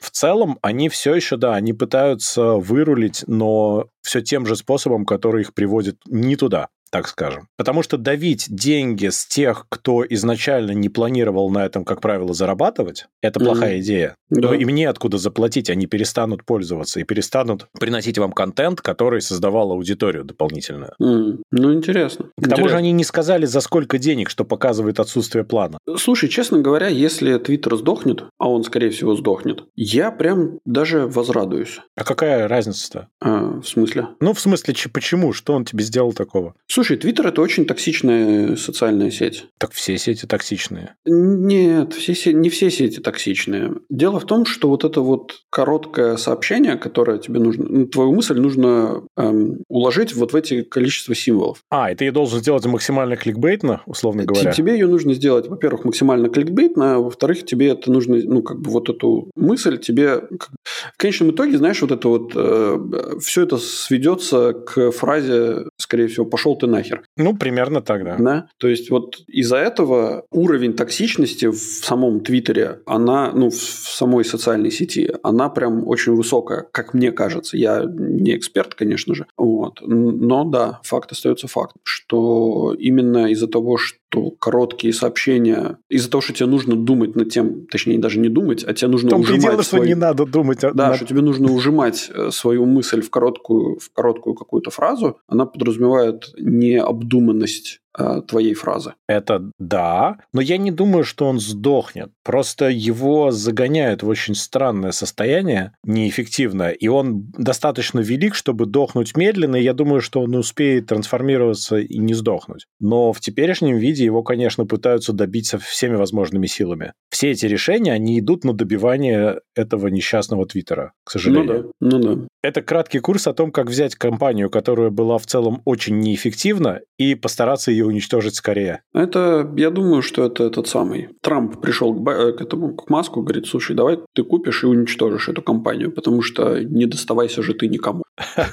[0.00, 5.42] В целом, они все еще, да, они пытаются вырулить, но все тем же способом, который
[5.42, 7.48] их приводит не туда так скажем.
[7.56, 13.06] Потому что давить деньги с тех, кто изначально не планировал на этом, как правило, зарабатывать,
[13.20, 13.44] это mm-hmm.
[13.44, 14.14] плохая идея.
[14.30, 14.48] Да.
[14.48, 20.24] Но им неоткуда заплатить, они перестанут пользоваться и перестанут приносить вам контент, который создавал аудиторию
[20.24, 20.92] дополнительную.
[21.02, 21.42] Mm.
[21.50, 22.26] Ну, интересно.
[22.40, 25.78] К тому же они не сказали, за сколько денег, что показывает отсутствие плана.
[25.96, 31.80] Слушай, честно говоря, если Твиттер сдохнет, а он, скорее всего, сдохнет, я прям даже возрадуюсь.
[31.96, 33.08] А какая разница-то?
[33.20, 34.10] А, в смысле?
[34.20, 35.32] Ну, в смысле, почему?
[35.32, 36.54] Что он тебе сделал такого?
[36.68, 39.46] Слушай, Слушай, Твиттер это очень токсичная социальная сеть.
[39.56, 40.96] Так все сети токсичные.
[41.06, 43.76] Нет, все, не все сети токсичные.
[43.88, 48.38] Дело в том, что вот это вот короткое сообщение, которое тебе нужно, ну, твою мысль
[48.38, 51.62] нужно эм, уложить вот в эти количество символов.
[51.70, 54.52] А, и ты должен сделать максимально кликбейтно, условно говоря.
[54.52, 58.70] Тебе ее нужно сделать, во-первых, максимально кликбейтно, а во-вторых, тебе это нужно, ну, как бы
[58.70, 60.28] вот эту мысль тебе...
[60.60, 62.32] В конечном итоге, знаешь, вот это вот...
[62.34, 62.78] Э,
[63.22, 67.02] все это сведется к фразе, скорее всего, пошел ты нахер.
[67.16, 68.16] Ну, примерно так, да.
[68.18, 68.48] Да?
[68.58, 74.70] То есть, вот из-за этого уровень токсичности в самом Твиттере, она, ну, в самой социальной
[74.70, 77.56] сети, она прям очень высокая, как мне кажется.
[77.56, 79.26] Я не эксперт, конечно же.
[79.36, 79.80] Вот.
[79.82, 83.98] Но да, факт остается факт, что именно из-за того, что
[84.30, 88.72] короткие сообщения, из-за того, что тебе нужно думать над тем, точнее, даже не думать, а
[88.74, 89.42] тебе нужно Том ужимать...
[89.42, 89.80] дело, свой...
[89.80, 90.64] что не надо думать.
[90.64, 90.96] А да, над...
[90.96, 96.32] что тебе нужно ужимать э, свою мысль в короткую, в короткую какую-то фразу, она подразумевает
[96.38, 97.80] необдуманность
[98.28, 98.94] твоей фразы.
[99.08, 102.10] Это да, но я не думаю, что он сдохнет.
[102.24, 109.56] Просто его загоняют в очень странное состояние, неэффективное, и он достаточно велик, чтобы дохнуть медленно,
[109.56, 112.66] и я думаю, что он успеет трансформироваться и не сдохнуть.
[112.80, 116.92] Но в теперешнем виде его, конечно, пытаются добиться всеми возможными силами.
[117.10, 121.72] Все эти решения, они идут на добивание этого несчастного Твиттера, к сожалению.
[121.80, 122.26] Ну да, ну да.
[122.42, 127.14] Это краткий курс о том, как взять компанию, которая была в целом очень неэффективна, и
[127.14, 128.82] постараться ее уничтожить скорее.
[128.92, 131.10] Это, я думаю, что это этот самый.
[131.20, 135.28] Трамп пришел к, э, к этому, к Маску, говорит, слушай, давай ты купишь и уничтожишь
[135.28, 138.04] эту компанию, потому что не доставайся же ты никому.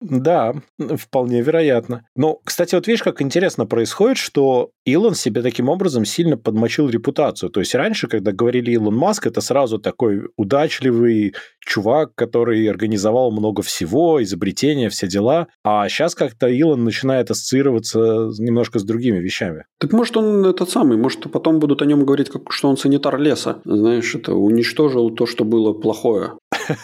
[0.00, 0.54] Да,
[0.96, 2.06] вполне вероятно.
[2.16, 7.50] Но, кстати, вот видишь, как интересно происходит, что Илон себе таким образом сильно подмочил репутацию.
[7.50, 13.62] То есть раньше, когда говорили Илон Маск, это сразу такой удачливый чувак, который организовал много
[13.62, 15.48] всего, изобретения, все дела.
[15.64, 19.66] А сейчас как-то Илон начинает ассоциироваться немножко с другими вещами.
[19.78, 23.18] Так может он этот самый, может потом будут о нем говорить, как, что он санитар
[23.18, 23.60] леса.
[23.64, 26.32] Знаешь, это уничтожил то, что было плохое.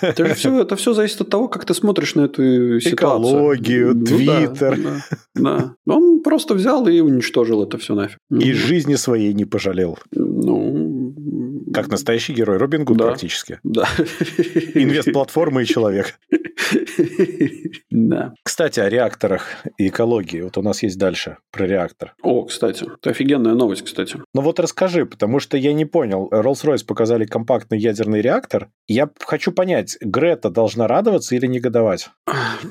[0.00, 3.05] Это все, это все зависит от того, как ты смотришь на эту ситуацию.
[3.06, 4.78] Экологию, ну Твиттер.
[4.78, 4.90] Ну,
[5.34, 5.94] да, да.
[5.94, 8.18] Он просто взял и уничтожил это все нафиг.
[8.30, 9.98] И жизни своей не пожалел.
[10.12, 10.85] Ну,
[11.76, 13.06] как настоящий герой Робин Гуд да.
[13.06, 13.60] практически.
[13.62, 13.86] Да.
[14.74, 16.18] Инвест-платформа и человек.
[17.90, 18.34] Да.
[18.42, 19.48] Кстати, о реакторах
[19.78, 20.40] и экологии.
[20.40, 22.14] Вот у нас есть дальше про реактор.
[22.22, 22.84] О, кстати.
[22.84, 24.18] Это офигенная новость, кстати.
[24.34, 26.28] Ну вот расскажи, потому что я не понял.
[26.30, 28.68] Rolls-Royce показали компактный ядерный реактор.
[28.86, 32.10] Я хочу понять, Грета должна радоваться или негодовать?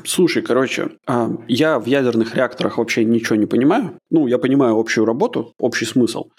[0.05, 3.97] Слушай, короче, а, я в ядерных реакторах вообще ничего не понимаю.
[4.09, 6.29] Ну, я понимаю общую работу, общий смысл.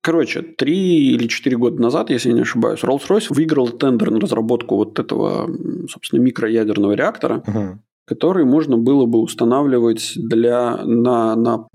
[0.00, 4.76] Короче, три или четыре года назад, если я не ошибаюсь, Rolls-Royce выиграл тендер на разработку
[4.76, 5.50] вот этого,
[5.88, 7.42] собственно, микроядерного реактора.
[7.46, 7.78] Угу
[8.10, 11.68] который можно было бы устанавливать для, на, на,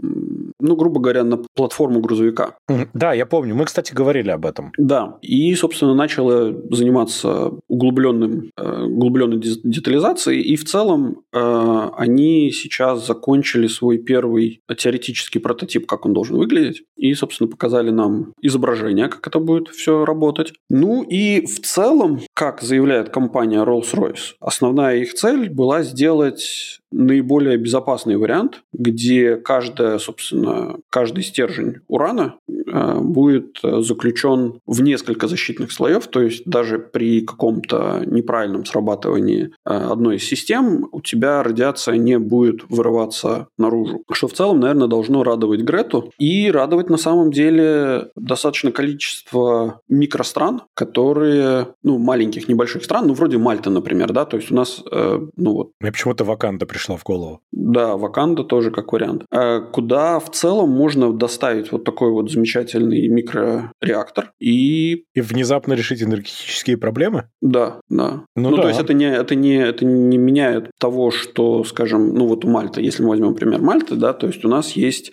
[0.66, 2.56] ну, грубо говоря, на платформу грузовика.
[2.94, 3.56] Да, я помню.
[3.56, 4.72] Мы, кстати, говорили об этом.
[4.78, 5.18] Да.
[5.22, 10.42] И, собственно, начала заниматься углубленным, э, углубленной детализацией.
[10.42, 16.84] И в целом э, они сейчас закончили свой первый теоретический прототип, как он должен выглядеть.
[16.96, 20.54] И, собственно, показали нам изображение, как это будет все работать.
[20.70, 27.58] Ну и в целом, как заявляет компания Rolls-Royce, основная их цель была сделать сделать наиболее
[27.58, 36.08] безопасный вариант, где каждая, собственно, каждый стержень урана э, будет заключен в несколько защитных слоев,
[36.08, 42.18] то есть даже при каком-то неправильном срабатывании э, одной из систем у тебя радиация не
[42.18, 44.04] будет вырываться наружу.
[44.12, 50.62] Что в целом, наверное, должно радовать Грету и радовать на самом деле достаточно количество микростран,
[50.74, 55.20] которые, ну, маленьких, небольших стран, ну, вроде Мальты, например, да, то есть у нас, э,
[55.36, 55.72] ну вот...
[55.82, 57.42] Мне почему-то Ваканда пришла пришло в голову.
[57.52, 59.26] Да, Ваканда тоже как вариант.
[59.32, 65.06] А куда в целом можно доставить вот такой вот замечательный микрореактор и...
[65.14, 67.30] И внезапно решить энергетические проблемы?
[67.42, 68.26] Да, да.
[68.36, 68.64] Ну, ну да.
[68.64, 72.50] то есть это не, это, не, это не меняет того, что, скажем, ну вот у
[72.50, 75.12] Мальты, если мы возьмем пример Мальты, да, то есть у нас есть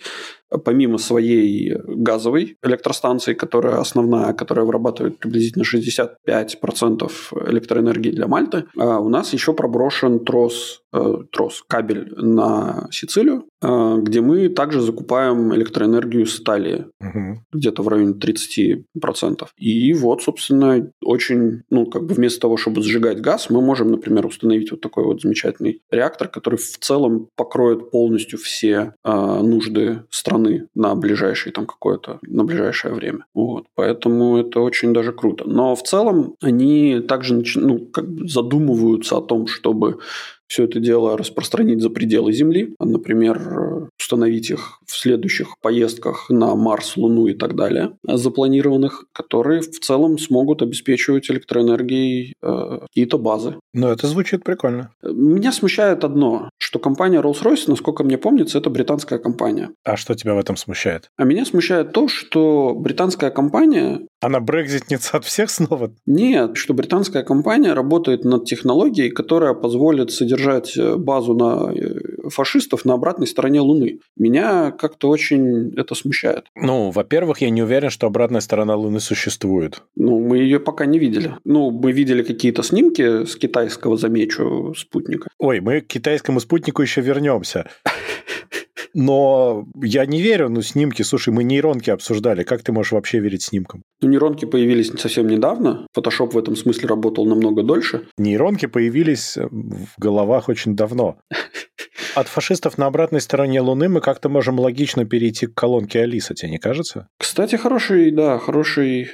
[0.57, 7.11] помимо своей газовой электростанции, которая основная, которая вырабатывает приблизительно 65%
[7.49, 14.21] электроэнергии для Мальты, а у нас еще проброшен трос, э, трос, кабель на Сицилию, где
[14.21, 17.41] мы также закупаем электроэнергию с Италии, угу.
[17.51, 19.47] где-то в районе 30%.
[19.57, 24.25] И вот, собственно, очень, ну, как бы вместо того, чтобы сжигать газ, мы можем, например,
[24.25, 30.67] установить вот такой вот замечательный реактор, который в целом покроет полностью все э, нужды страны
[30.75, 33.25] на ближайшее там какое-то, на ближайшее время.
[33.33, 33.65] Вот.
[33.75, 35.45] Поэтому это очень даже круто.
[35.47, 39.99] Но в целом они также ну, как бы задумываются о том, чтобы
[40.53, 46.95] все это дело распространить за пределы Земли, например, установить их в следующих поездках на Марс,
[46.95, 53.55] Луну и так далее, запланированных, которые в целом смогут обеспечивать электроэнергией э, какие-то базы.
[53.73, 54.91] Ну, это звучит прикольно.
[55.01, 59.71] Меня смущает одно, что компания Rolls-Royce, насколько мне помнится, это британская компания.
[59.83, 61.09] А что тебя в этом смущает?
[61.17, 64.01] А меня смущает то, что британская компания...
[64.23, 65.91] Она брекзитница от всех снова?
[66.05, 72.29] Нет, что британская компания работает над технологией, которая позволит содержать держать э, базу на э,
[72.29, 73.99] фашистов на обратной стороне Луны.
[74.17, 76.45] Меня как-то очень это смущает.
[76.55, 79.81] Ну, во-первых, я не уверен, что обратная сторона Луны существует.
[79.95, 81.35] Ну, мы ее пока не видели.
[81.45, 85.29] Ну, мы видели какие-то снимки с китайского, замечу, спутника.
[85.37, 87.69] Ой, мы к китайскому спутнику еще вернемся.
[88.93, 93.43] Но я не верю, ну, снимки, слушай, мы нейронки обсуждали, как ты можешь вообще верить
[93.43, 93.83] снимкам?
[94.01, 98.07] Ну, нейронки появились совсем недавно, Photoshop в этом смысле работал намного дольше.
[98.17, 101.17] Нейронки появились в головах очень давно.
[102.15, 106.51] От фашистов на обратной стороне Луны мы как-то можем логично перейти к колонке Алиса, тебе
[106.51, 107.07] не кажется?
[107.17, 109.09] Кстати, хороший, да, хороший...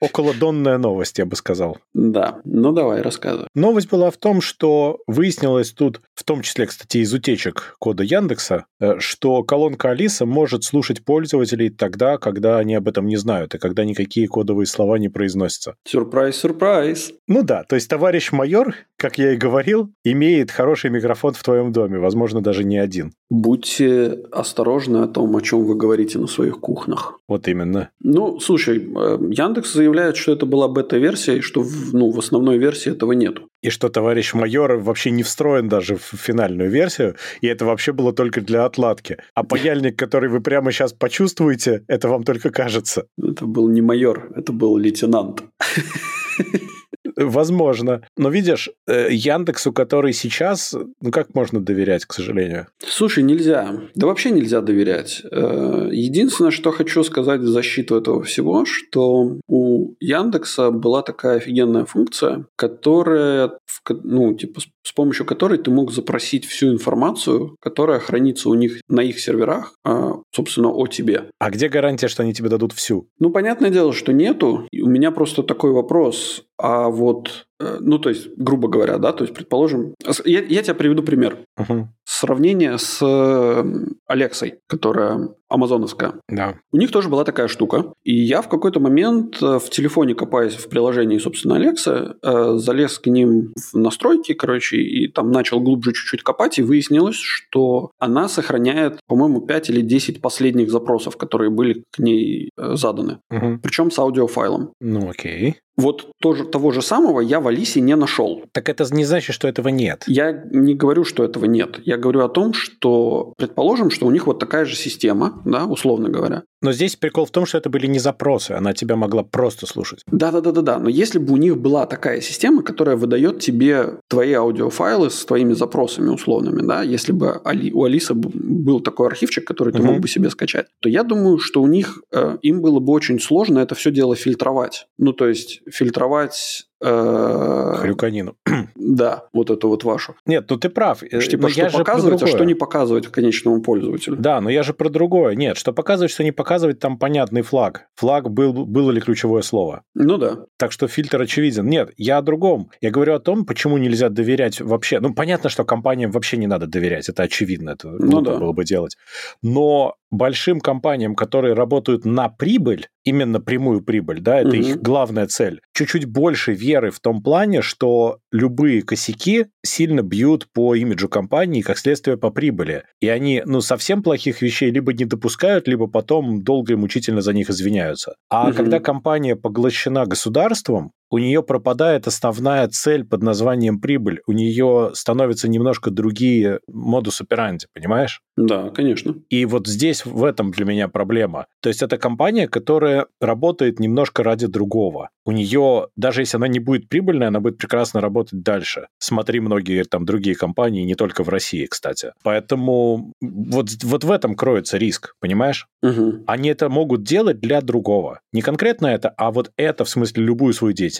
[0.00, 1.78] Околодонная новость, я бы сказал.
[1.92, 3.48] Да, ну давай, рассказывай.
[3.54, 8.66] Новость была в том, что выяснилось тут, в том числе, кстати, из утечек кода Яндекса,
[8.80, 13.58] э, что колонка Алиса может слушать пользователей тогда, когда они об этом не знают, и
[13.58, 15.74] когда никакие кодовые слова не произносятся.
[15.86, 17.12] Сюрприз, сюрприз.
[17.28, 21.72] Ну да, то есть товарищ майор, как я и говорил, имеет хороший микрофон в твоем
[21.72, 23.12] доме, возможно, даже не один.
[23.30, 27.20] Будьте осторожны о том, о чем вы говорите на своих кухнях.
[27.28, 27.90] Вот именно.
[28.00, 32.58] Ну, слушай, э, Яндекс заявляет, что это была бета-версия, и что в, ну, в основной
[32.58, 33.48] версии этого нету.
[33.62, 38.12] И что товарищ майор вообще не встроен даже в финальную версию, и это вообще было
[38.12, 39.16] только для отладки.
[39.34, 43.06] А паяльник, который вы прямо сейчас почувствуете, это вам только кажется.
[43.18, 45.42] Это был не майор, это был лейтенант.
[47.16, 48.02] Возможно.
[48.16, 52.66] Но видишь, э, Яндексу, который сейчас, ну как можно доверять, к сожалению?
[52.86, 53.80] Слушай, нельзя.
[53.94, 55.22] Да вообще нельзя доверять.
[55.30, 61.84] Э, единственное, что хочу сказать в защиту этого всего, что у Яндекса была такая офигенная
[61.84, 63.52] функция, которая,
[63.88, 69.00] ну, типа, с помощью которой ты мог запросить всю информацию, которая хранится у них на
[69.00, 71.30] их серверах, а, собственно, о тебе.
[71.38, 73.08] А где гарантия, что они тебе дадут всю?
[73.18, 74.66] Ну, понятное дело, что нету.
[74.72, 76.44] У меня просто такой вопрос.
[76.58, 79.94] А вот Э, ну, то есть, грубо говоря, да, то есть, предположим,
[80.24, 81.38] я, я тебе приведу пример.
[81.58, 81.88] Угу.
[82.04, 83.64] Сравнение с э,
[84.06, 86.14] Алексой, которая амазоновская.
[86.28, 86.54] Да.
[86.72, 87.92] У них тоже была такая штука.
[88.04, 93.06] И я в какой-то момент э, в телефоне, копаясь в приложении, собственно, Алекса, залез к
[93.06, 99.00] ним в настройки, короче, и там начал глубже чуть-чуть копать, и выяснилось, что она сохраняет,
[99.06, 103.18] по-моему, 5 или 10 последних запросов, которые были к ней заданы.
[103.30, 103.60] Угу.
[103.62, 104.72] Причем с аудиофайлом.
[104.80, 105.56] Ну, окей.
[105.80, 108.42] Вот тоже, того же самого я в Алисе не нашел.
[108.52, 110.04] Так это не значит, что этого нет.
[110.06, 111.80] Я не говорю, что этого нет.
[111.84, 116.08] Я говорю о том, что предположим, что у них вот такая же система, да, условно
[116.08, 116.42] говоря.
[116.62, 120.02] Но здесь прикол в том, что это были не запросы, она тебя могла просто слушать.
[120.06, 120.78] Да-да-да-да-да.
[120.78, 125.54] Но если бы у них была такая система, которая выдает тебе твои аудиофайлы с твоими
[125.54, 127.40] запросами условными, да, если бы
[127.72, 129.92] у Алисы был такой архивчик, который ты угу.
[129.92, 133.20] мог бы себе скачать, то я думаю, что у них э, им было бы очень
[133.20, 134.86] сложно это все дело фильтровать.
[134.98, 138.36] Ну, то есть фильтровать Хрюканину.
[138.90, 140.16] Да, вот эту вот вашу.
[140.26, 141.02] Нет, ну ты прав.
[141.02, 144.16] Э, типа, что показывать, а что не показывать конечному пользователю.
[144.16, 145.36] Да, но я же про другое.
[145.36, 147.86] Нет, что показывать, что не показывать, там понятный флаг.
[147.96, 149.82] Флаг был, было ли ключевое слово.
[149.94, 150.46] Ну да.
[150.56, 151.66] Так что фильтр очевиден.
[151.66, 152.70] Нет, я о другом.
[152.80, 154.98] Я говорю о том, почему нельзя доверять вообще.
[154.98, 158.38] Ну, понятно, что компаниям вообще не надо доверять, это очевидно, это ну, да.
[158.38, 158.96] было бы делать.
[159.42, 164.56] Но большим компаниям, которые работают на прибыль, именно прямую прибыль, да, это угу.
[164.56, 170.74] их главная цель, чуть-чуть больше веры в том плане, что любые косяки сильно бьют по
[170.74, 172.84] имиджу компании, как следствие по прибыли.
[173.00, 177.32] И они, ну, совсем плохих вещей либо не допускают, либо потом долго и мучительно за
[177.32, 178.14] них извиняются.
[178.28, 178.56] А угу.
[178.56, 184.20] когда компания поглощена государством, у нее пропадает основная цель под названием прибыль.
[184.26, 188.22] У нее становятся немножко другие модус операнди, понимаешь?
[188.36, 189.16] Да, конечно.
[189.28, 191.46] И вот здесь в этом для меня проблема.
[191.60, 195.10] То есть это компания, которая работает немножко ради другого.
[195.26, 198.86] У нее, даже если она не будет прибыльной, она будет прекрасно работать дальше.
[198.98, 202.12] Смотри многие там другие компании, не только в России, кстати.
[202.22, 205.66] Поэтому вот, вот в этом кроется риск, понимаешь?
[205.82, 206.24] Угу.
[206.26, 208.20] Они это могут делать для другого.
[208.32, 210.99] Не конкретно это, а вот это, в смысле, любую свою деятельность.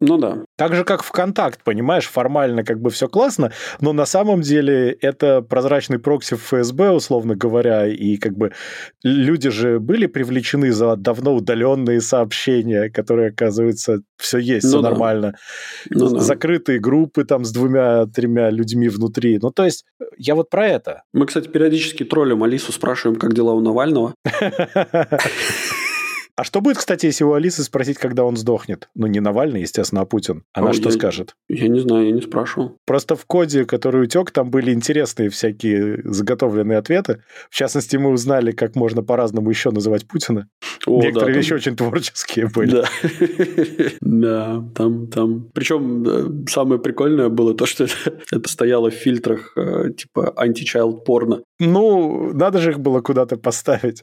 [0.00, 0.44] Ну да.
[0.56, 5.42] Так же, как ВКонтакт, понимаешь, формально как бы все классно, но на самом деле это
[5.42, 8.52] прозрачный прокси в ФСБ, условно говоря, и как бы
[9.02, 14.90] люди же были привлечены за давно удаленные сообщения, которые, оказывается, все есть, ну, все да.
[14.90, 15.34] нормально.
[15.90, 16.20] Ну, да.
[16.20, 19.38] Закрытые группы там с двумя-тремя людьми внутри.
[19.40, 19.84] Ну, то есть,
[20.16, 21.02] я вот про это.
[21.12, 24.14] Мы, кстати, периодически троллим Алису, спрашиваем, как дела у Навального.
[26.38, 28.88] А что будет, кстати, если у Алисы спросить, когда он сдохнет?
[28.94, 30.44] Ну, не Навальный, естественно, а Путин.
[30.52, 31.34] Она О, что я, скажет?
[31.48, 32.76] Я не знаю, я не спрашивал.
[32.86, 37.24] Просто в коде, который утек, там были интересные всякие заготовленные ответы.
[37.50, 40.48] В частности, мы узнали, как можно по-разному еще называть Путина.
[40.86, 41.56] О, Некоторые да, вещи там...
[41.56, 42.70] очень творческие были.
[42.70, 42.88] Да.
[44.00, 45.50] да, там, там.
[45.52, 47.88] Причем самое прикольное было то, что
[48.30, 51.42] это стояло в фильтрах э, типа анти-чайлд порно.
[51.60, 54.02] Ну, надо же их было куда-то поставить.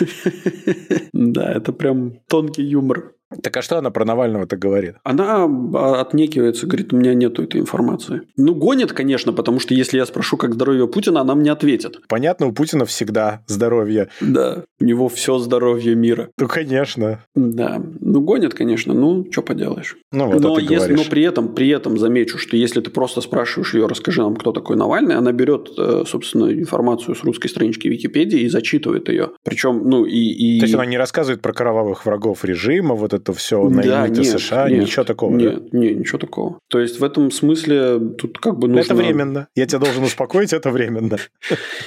[1.12, 3.12] Да, это прям тонкий юмор.
[3.42, 4.96] Так а что она про Навального-то говорит?
[5.04, 8.22] Она а, отнекивается, говорит, у меня нету этой информации.
[8.36, 12.00] Ну, гонит, конечно, потому что если я спрошу, как здоровье Путина, она мне ответит.
[12.08, 14.08] Понятно, у Путина всегда здоровье.
[14.20, 16.30] Да, у него все здоровье мира.
[16.38, 17.24] Ну, конечно.
[17.34, 19.96] Да, ну, гонит, конечно, ну, что поделаешь.
[20.10, 23.74] Ну, вот но, если, но при этом, при этом замечу, что если ты просто спрашиваешь
[23.74, 28.40] ее, расскажи нам, кто такой Навальный, она берет, э, собственно, информацию с русской странички Википедии
[28.40, 29.30] и зачитывает ее.
[29.44, 30.16] Причем, ну, и...
[30.16, 30.60] и...
[30.60, 34.26] То есть она не рассказывает про кровавых врагов режима, вот это все на да, нет,
[34.26, 35.34] США, нет, ничего такого.
[35.34, 35.78] Нет, да?
[35.78, 36.58] нет, ничего такого.
[36.68, 38.92] То есть в этом смысле тут как бы нужно...
[38.92, 39.48] Это временно.
[39.54, 41.16] Я тебя должен успокоить, это временно.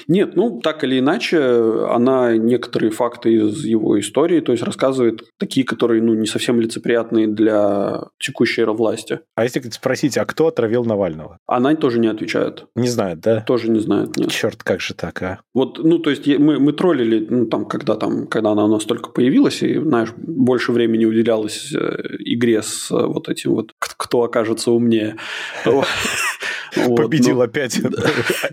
[0.07, 1.39] Нет, ну так или иначе,
[1.89, 7.27] она некоторые факты из его истории, то есть рассказывает такие, которые ну не совсем лицеприятные
[7.27, 9.19] для текущей власти.
[9.36, 11.38] А если спросить, а кто отравил Навального?
[11.47, 12.65] Она тоже не отвечает.
[12.75, 13.41] Не знает, да?
[13.41, 14.29] Тоже не знает, нет.
[14.29, 15.39] Черт, как же так, а?
[15.53, 18.86] Вот, ну то есть мы, мы троллили, ну там, когда там, когда она у нас
[18.86, 21.20] только появилась, и, знаешь, больше времени уделялось
[21.74, 25.17] Э, игре с э, вот этим вот «Кто окажется умнее».
[26.95, 27.80] Победил ну, опять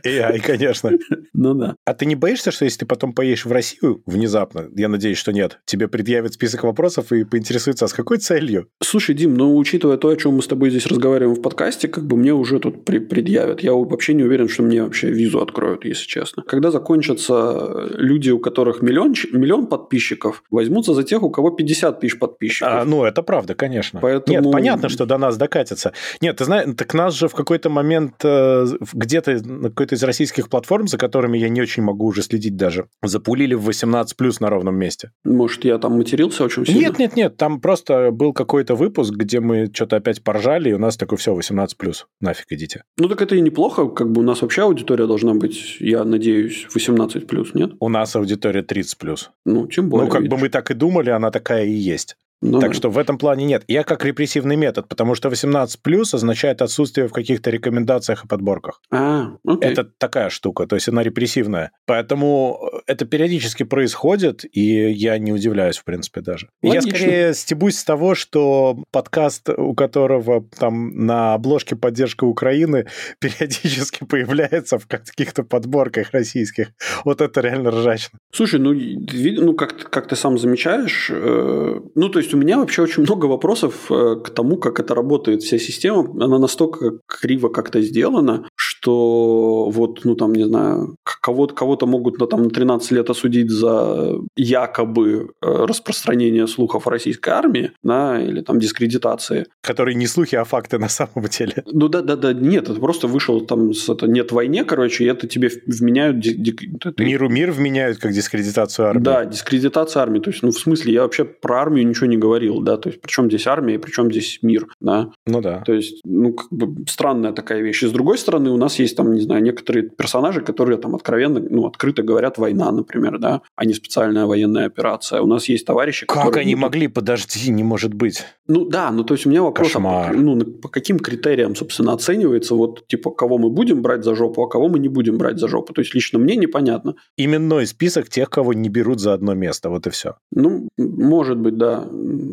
[0.04, 0.90] AI, конечно.
[1.32, 1.76] Ну да.
[1.84, 5.32] А ты не боишься, что если ты потом поедешь в Россию внезапно, я надеюсь, что
[5.32, 8.68] нет, тебе предъявят список вопросов и поинтересуются, а с какой целью?
[8.82, 12.06] Слушай, Дим, ну учитывая то, о чем мы с тобой здесь разговариваем в подкасте, как
[12.06, 13.60] бы мне уже тут предъявят.
[13.60, 16.42] Я вообще не уверен, что мне вообще визу откроют, если честно.
[16.42, 22.18] Когда закончатся люди, у которых миллион, миллион подписчиков, возьмутся за тех, у кого 50 тысяч
[22.18, 22.72] подписчиков.
[22.72, 24.00] А, ну, это правда, конечно.
[24.00, 24.40] Поэтому...
[24.40, 25.92] Нет, понятно, что до нас докатится.
[26.20, 30.48] Нет, ты знаешь, так нас же в какой-то момент э, где-то на какой-то из российских
[30.48, 34.50] платформ, за которыми я не очень могу уже следить даже, запулили в 18 плюс на
[34.50, 35.12] ровном месте.
[35.24, 36.80] Может, я там матерился очень сильно?
[36.80, 40.78] Нет, нет, нет, там просто был какой-то выпуск, где мы что-то опять поржали, и у
[40.78, 42.06] нас такое все 18 плюс.
[42.20, 42.84] Нафиг идите.
[42.98, 46.66] Ну, так это и неплохо, как бы у нас вообще аудитория должна быть, я надеюсь,
[46.74, 47.72] 18 плюс, нет?
[47.80, 49.30] У нас аудитория 30 плюс.
[49.44, 50.06] Ну, тем более.
[50.06, 50.36] Ну, как видишь.
[50.36, 52.16] бы мы так и думали, она такая и есть.
[52.40, 53.64] Ну, так что в этом плане нет.
[53.66, 58.80] Я как репрессивный метод, потому что 18 плюс означает отсутствие в каких-то рекомендациях и подборках.
[58.92, 59.70] А, окей.
[59.70, 61.72] Это такая штука, то есть она репрессивная.
[61.86, 66.48] Поэтому это периодически происходит, и я не удивляюсь, в принципе, даже.
[66.62, 66.88] Логично.
[66.88, 72.86] Я скорее стебусь с того, что подкаст, у которого там на обложке поддержка Украины
[73.20, 76.68] периодически появляется в каких-то подборках российских.
[77.04, 78.18] Вот это реально ржачно.
[78.32, 82.58] Слушай, ну, ну как, как ты сам замечаешь, э, ну, то есть есть у меня
[82.58, 86.00] вообще очень много вопросов э, к тому, как это работает вся система.
[86.24, 92.26] Она настолько криво как-то сделана, что вот, ну там, не знаю, кого-то, кого-то могут ну,
[92.26, 98.40] там, на 13 лет осудить за якобы э, распространение слухов о российской армии, да, или
[98.40, 99.46] там дискредитации.
[99.62, 101.64] Которые не слухи, а факты на самом деле.
[101.66, 105.06] Ну да, да, да, нет, это просто вышел там с это нет войне, короче, и
[105.06, 106.20] это тебе вменяют...
[106.20, 107.04] Ди, ди, ты...
[107.04, 109.02] Миру мир вменяют как дискредитацию армии.
[109.02, 110.20] Да, дискредитация армии.
[110.20, 113.00] То есть, ну, в смысле, я вообще про армию ничего не говорил, да, то есть,
[113.00, 115.10] причем здесь армия, причем здесь мир, да.
[115.26, 115.62] Ну да.
[115.64, 117.82] То есть, ну, как бы странная такая вещь.
[117.82, 120.94] И с другой стороны, у нас нас есть там, не знаю, некоторые персонажи, которые там
[120.94, 125.22] откровенно, ну, открыто говорят война, например, да, а не специальная военная операция.
[125.22, 126.42] У нас есть товарищи, как которые...
[126.42, 126.88] они могли?
[126.88, 128.24] Подожди, не может быть.
[128.46, 130.14] Ну да, ну то есть у меня вопрос, Кошмар.
[130.14, 134.48] ну по каким критериям, собственно, оценивается вот типа кого мы будем брать за жопу, а
[134.48, 135.72] кого мы не будем брать за жопу.
[135.72, 136.94] То есть лично мне непонятно.
[137.16, 140.16] Именной список тех, кого не берут за одно место, вот и все.
[140.32, 141.86] Ну, может быть, да.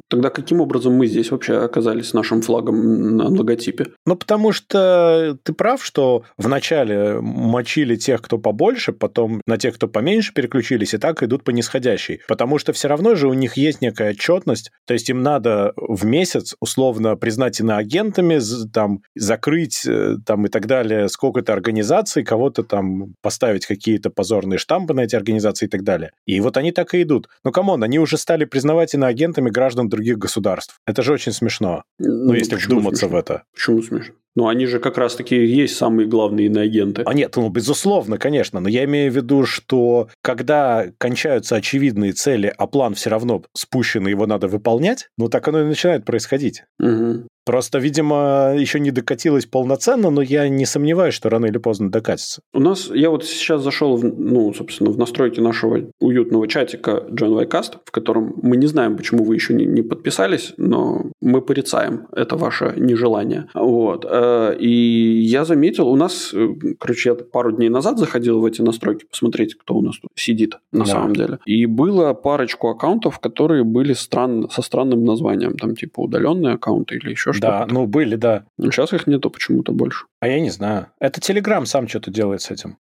[0.10, 3.88] Тогда каким образом мы здесь вообще оказались с нашим флагом на логотипе?
[4.06, 9.88] Ну, потому что ты прав, что вначале мочили тех, кто побольше, потом на тех, кто
[9.88, 12.22] поменьше переключились, и так идут по нисходящей.
[12.28, 16.06] Потому что все равно же у них есть некая отчетность, то есть им надо в
[16.06, 18.40] месяц условно признать иноагентами,
[18.72, 24.94] там, закрыть э, там и так далее сколько-то организаций, кого-то там поставить какие-то позорные штампы
[24.94, 26.12] на эти организации и так далее.
[26.26, 27.30] И вот они так и идут.
[27.44, 30.80] Ну, come on, они уже стали признавать иноагентами граждан других государств.
[30.86, 31.84] Это же очень смешно.
[32.00, 33.18] Ну, если вдуматься смешно?
[33.18, 33.44] в это.
[33.54, 34.14] Почему смешно?
[34.36, 37.04] Ну, они же как раз-таки есть самые главные иноагенты.
[37.06, 38.60] А нет, ну, безусловно, конечно.
[38.60, 44.08] Но я имею в виду, что когда кончаются очевидные цели, а план все равно спущен,
[44.08, 46.64] и его надо выполнять, ну, так оно и начинает происходить.
[46.80, 47.28] Угу.
[47.46, 52.42] Просто, видимо, еще не докатилось полноценно, но я не сомневаюсь, что рано или поздно докатится.
[52.54, 57.48] У нас, я вот сейчас зашел, в, ну, собственно, в настройки нашего уютного чатика John
[57.48, 62.08] Cast, в котором мы не знаем, почему вы еще не, не подписались, но мы порицаем
[62.12, 63.48] это ваше нежелание.
[63.54, 64.06] Вот.
[64.10, 66.48] Э, и я заметил, у нас, э,
[66.80, 70.58] короче, я пару дней назад заходил в эти настройки посмотреть, кто у нас тут сидит
[70.72, 70.92] на Да.
[70.92, 71.38] самом деле.
[71.46, 77.12] И было парочку аккаунтов, которые были стран, со странным названием, там типа удаленные аккаунты или
[77.12, 77.74] еще Да, что-то.
[77.74, 78.46] ну были, да.
[78.58, 80.06] Но сейчас их нету почему-то больше.
[80.20, 80.88] А я не знаю.
[81.00, 82.78] Это Телеграм сам что-то делает с этим.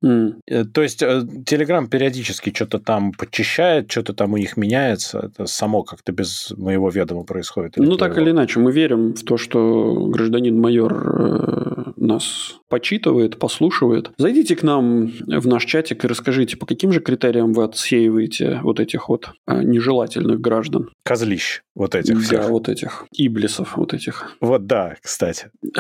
[0.47, 5.31] Э, То есть э, Телеграм периодически что-то там подчищает, что-то там у них меняется.
[5.33, 7.75] Это само как-то без моего ведома происходит.
[7.77, 14.11] Ну, так или иначе, мы верим в то, что гражданин майор э, нас почитывает, послушивает.
[14.17, 18.81] Зайдите к нам в наш чатик и расскажите, по каким же критериям вы отсеиваете вот
[18.81, 20.91] этих вот э, нежелательных граждан.
[21.03, 22.49] Козлищ вот этих да, всех.
[22.51, 24.37] вот этих иблисов, вот этих.
[24.41, 25.51] Вот да, кстати.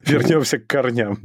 [0.00, 1.18] Вернемся к корням.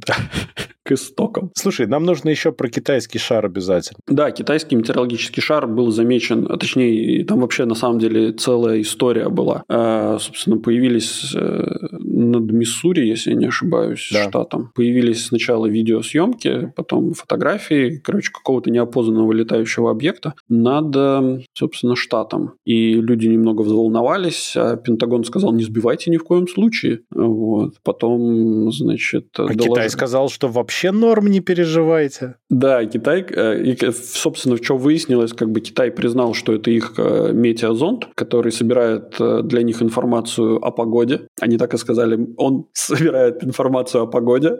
[0.91, 1.51] К истокам.
[1.55, 3.97] Слушай, нам нужно еще про китайский шар обязательно.
[4.07, 9.29] Да, китайский метеорологический шар был замечен, а точнее, там вообще на самом деле целая история
[9.29, 9.63] была.
[9.69, 14.27] Э, собственно, появились э, над Миссури, если я не ошибаюсь, Да.
[14.27, 14.71] штатом.
[14.75, 22.55] Появились сначала видеосъемки, потом фотографии, короче, какого-то неопознанного летающего объекта над, э, собственно, штатом.
[22.65, 26.99] И люди немного взволновались, а Пентагон сказал, не сбивайте ни в коем случае.
[27.11, 27.75] Вот.
[27.83, 29.27] Потом, значит...
[29.37, 32.35] А доложили- Китай сказал, что вообще норм, не переживайте.
[32.49, 36.93] да, Китай, э, и, э, собственно, что выяснилось, как бы Китай признал, что это их
[36.97, 41.27] э, метеозонд, который собирает для них информацию о погоде.
[41.39, 44.57] Они так и сказали, он собирает информацию о погоде.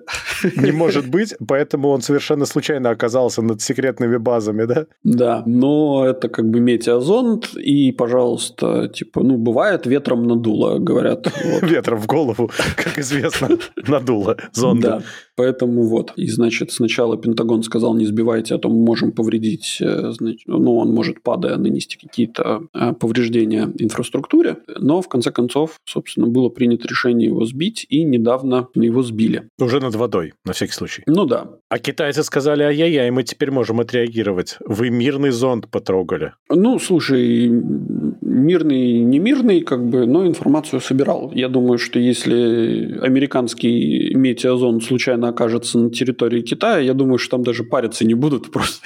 [0.57, 4.85] Не может быть, поэтому он совершенно случайно оказался над секретными базами, да?
[5.03, 11.31] Да, но это как бы метеозонд, и, пожалуйста, типа, ну, бывает, ветром надуло, говорят.
[11.61, 13.49] Ветром в голову, как известно,
[13.87, 14.89] надуло зонда.
[14.89, 15.01] Да,
[15.35, 16.10] поэтому вот.
[16.15, 20.77] И, значит, сначала Пентагон сказал, не сбивайте, а то мы можем повредить, э, знач- ну,
[20.77, 24.57] он может, падая, нанести какие-то э, повреждения инфраструктуре.
[24.79, 29.47] Но, в конце концов, собственно, было принято решение его сбить, и недавно его сбили.
[29.59, 31.03] Уже над водой, на всякий случай.
[31.07, 31.49] Ну да.
[31.69, 34.57] А китайцы сказали, ай-яй-яй, мы теперь можем отреагировать.
[34.65, 36.33] Вы мирный зонд потрогали.
[36.49, 41.31] Ну, слушай, мирный, не мирный, как бы, но информацию собирал.
[41.33, 47.43] Я думаю, что если американский метеозонд случайно окажется на территории Китая, я думаю, что там
[47.43, 48.85] даже париться не будут, просто,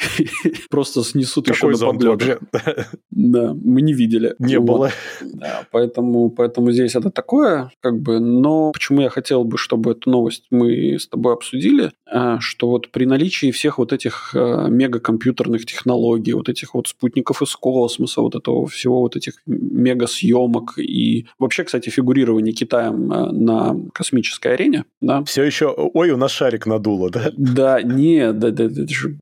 [0.70, 2.22] просто снесут еще Какой на зонд подлёт.
[2.24, 2.88] вообще?
[3.12, 4.36] Да, мы не видели.
[4.39, 4.66] Не Вот.
[4.66, 4.89] было.
[5.22, 10.10] Да, поэтому, поэтому здесь это такое, как бы, но почему я хотел бы, чтобы эту
[10.10, 15.66] новость мы с тобой обсудили, а, что вот при наличии всех вот этих а, мегакомпьютерных
[15.66, 21.64] технологий, вот этих вот спутников из космоса, вот этого всего вот этих мегасъемок и вообще,
[21.64, 26.66] кстати, фигурирование Китаем а, на космической арене, да, Все еще, ой, у нас шарик
[26.96, 27.32] надуло, да?
[27.38, 29.18] да, не, да, да, это же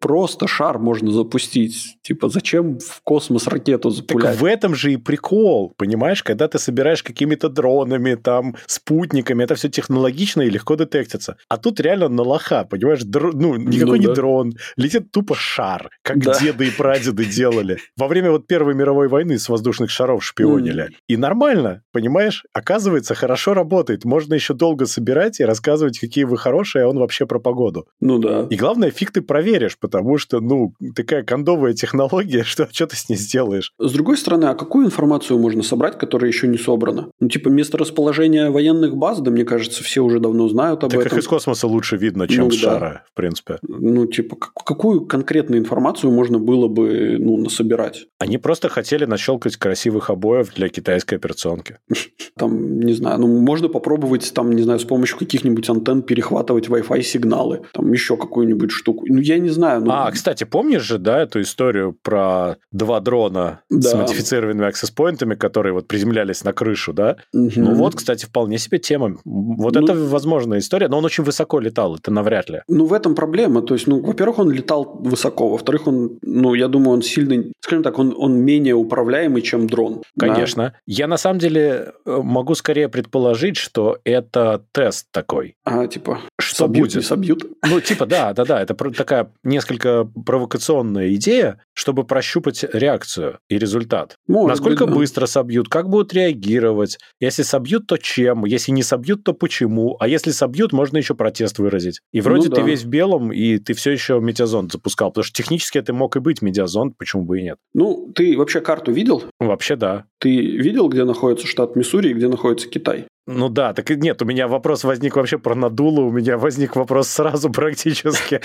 [0.00, 1.98] просто шар можно запустить.
[2.02, 4.36] Типа, зачем в космос ракету Так запулять?
[4.40, 9.68] в этом же и прикол, понимаешь, когда ты собираешь какими-то дронами, там, спутниками, это все
[9.68, 11.36] технологично и легко детектится.
[11.48, 14.14] А тут реально на лоха, понимаешь, др- ну, никакой Ну не да.
[14.14, 16.38] дрон, летит тупо шар, как Да.
[16.40, 17.78] деды и прадеды делали.
[17.96, 20.88] Во время вот Первой мировой войны с воздушных шаров шпионили.
[21.08, 24.04] И нормально, понимаешь, оказывается, хорошо работает.
[24.04, 27.86] Можно еще долго собирать и рассказывать, какие вы хорошие, а он вообще про погоду.
[28.00, 28.46] Ну да.
[28.50, 33.08] И главное, фиг ты проверишь, потому что, ну, такая кондовая технология, что, что ты с
[33.08, 33.72] ней сделаешь?
[33.78, 37.10] С другой стороны, а какую информацию можно собрать, которая еще не собрана?
[37.20, 41.18] Ну, типа, месторасположение военных баз, да, мне кажется, все уже давно знают об так этом.
[41.18, 42.70] их из космоса лучше видно, чем Ну, с да.
[42.70, 43.58] шара, в принципе.
[43.62, 48.06] Ну, типа, как- какую конкретную информацию можно было бы, ну, насобирать?
[48.18, 51.78] Они просто хотели нащелкать красивых обоев для китайской операционки.
[52.36, 57.02] Там, не знаю, ну, можно попробовать, там, не знаю, с помощью каких-нибудь антенн перехватывать Wi-Fi
[57.02, 59.04] сигналы, там, еще какую-нибудь штуку.
[59.08, 59.79] Ну, я не знаю.
[59.84, 63.98] Ну, А, кстати, помнишь же, да, эту историю про два дрона с Да.
[63.98, 67.16] модифицированными аксесс-поинтами, которые вот приземлялись на крышу, да?
[67.32, 67.50] мгм.
[67.56, 69.16] Ну вот, кстати, вполне себе тема.
[69.24, 72.62] Вот Ну- это возможная история, но он очень высоко летал, это навряд ли.
[72.68, 73.62] Ну, в этом проблема.
[73.62, 75.48] То есть, ну, во-первых, он летал высоко.
[75.48, 80.02] Во-вторых, он, ну, я думаю, он сильно, скажем так, он, он менее управляемый, чем дрон.
[80.16, 80.26] Да.
[80.28, 80.74] Конечно.
[80.86, 85.56] Я на самом деле э, могу скорее предположить, что это тест такой.
[85.64, 86.20] А, типа,
[86.60, 87.04] собьют, будет?
[87.04, 87.44] собьют.
[87.68, 94.14] Ну, типа, да, да, да, это такая несколько провокационная идея, чтобы прощупать реакцию и результат.
[94.26, 94.98] Может Насколько быть, да.
[95.00, 96.98] быстро собьют, как будут реагировать.
[97.20, 98.44] Если собьют, то чем?
[98.44, 99.96] Если не собьют, то почему?
[100.00, 102.00] А если собьют, можно еще протест выразить.
[102.12, 102.66] И вроде Ну ты да.
[102.66, 105.10] весь в белом, и ты все еще метеозонд запускал.
[105.10, 107.58] Потому что технически это мог и быть медиазонд, почему бы и нет.
[107.74, 109.22] Ну, ты вообще карту видел?
[109.38, 110.04] Вообще да.
[110.18, 113.06] Ты видел, где находится штат Миссури и где находится Китай?
[113.26, 116.76] Ну да, так и нет, у меня вопрос возник вообще про надуло, у меня возник
[116.76, 118.40] вопрос сразу практически.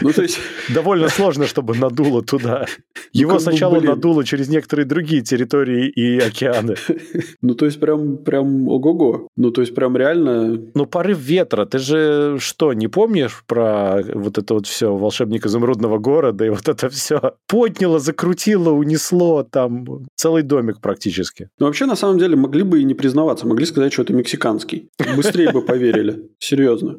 [0.00, 0.38] Ну, то есть,
[0.74, 2.66] Довольно сложно, чтобы надуло туда.
[2.96, 6.76] Ну, Его сначала надуло через некоторые другие территории и океаны.
[7.42, 9.28] ну, то есть, прям, прям ого-го.
[9.36, 10.60] Ну, то есть, прям реально...
[10.74, 15.98] Ну, порыв ветра, ты же что, не помнишь про вот это вот все волшебник изумрудного
[15.98, 21.48] города и вот это все подняло, закрутило, унесло там целый домик практически.
[21.58, 23.46] Ну, вообще, на самом деле, могли бы и не признаваться.
[23.46, 24.90] Могли сказать, что это мексиканский.
[25.16, 26.30] Быстрее бы поверили.
[26.38, 26.98] Серьезно.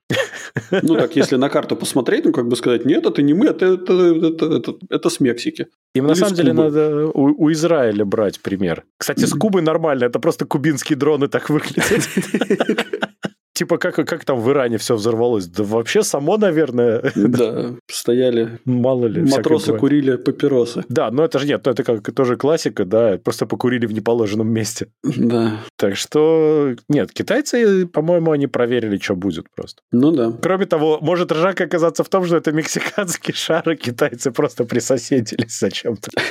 [0.72, 3.66] Ну, так, если на карту посмотреть, ну, как бы сказать, нет, это не мы, это,
[3.66, 5.68] это, это, это, это с Мексики.
[5.96, 8.84] Им на самом деле надо у, у Израиля брать пример.
[8.98, 12.08] Кстати, с Кубы нормально, это просто кубинские дроны так выглядят.
[13.54, 15.46] Типа как, как там в Иране все взорвалось?
[15.48, 19.22] Да вообще само, наверное, Да, стояли мало ли.
[19.22, 20.84] матросы, курили папиросы.
[20.88, 24.88] Да, но это же нет, это как тоже классика, да, просто покурили в неположенном месте.
[25.04, 29.82] Да, Так что, нет, китайцы, по-моему, они проверили, что будет просто.
[29.92, 30.32] ну да.
[30.42, 35.60] Кроме того, может ржак оказаться в том, что это мексиканский шар, и китайцы просто присоседились
[35.60, 36.10] зачем-то.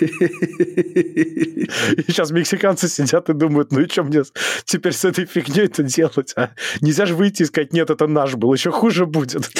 [1.96, 4.22] И сейчас мексиканцы сидят и думают, ну и что мне
[4.64, 6.32] теперь с этой фигней-то делать?
[6.36, 9.42] А нельзя же выйти и сказать, нет, это наш был, еще хуже будет.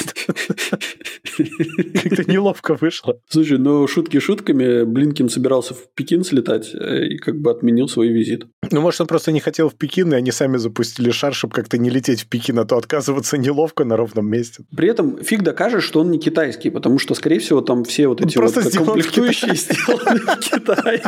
[2.02, 3.20] Как-то неловко вышло.
[3.28, 8.08] Слушай, ну шутки шутками, Блинкин собирался в Пекин слетать э, и как бы отменил свой
[8.08, 8.46] визит.
[8.70, 11.78] Ну, может, он просто не хотел в Пекин, и они сами запустили шар, чтобы как-то
[11.78, 14.64] не лететь в Пекин, а то отказываться неловко на ровном месте.
[14.76, 18.20] При этом фиг докажешь, что он не китайский, потому что, скорее всего, там все вот
[18.20, 21.02] Он эти вот просто сделан в комплектующие сделаны в Китае.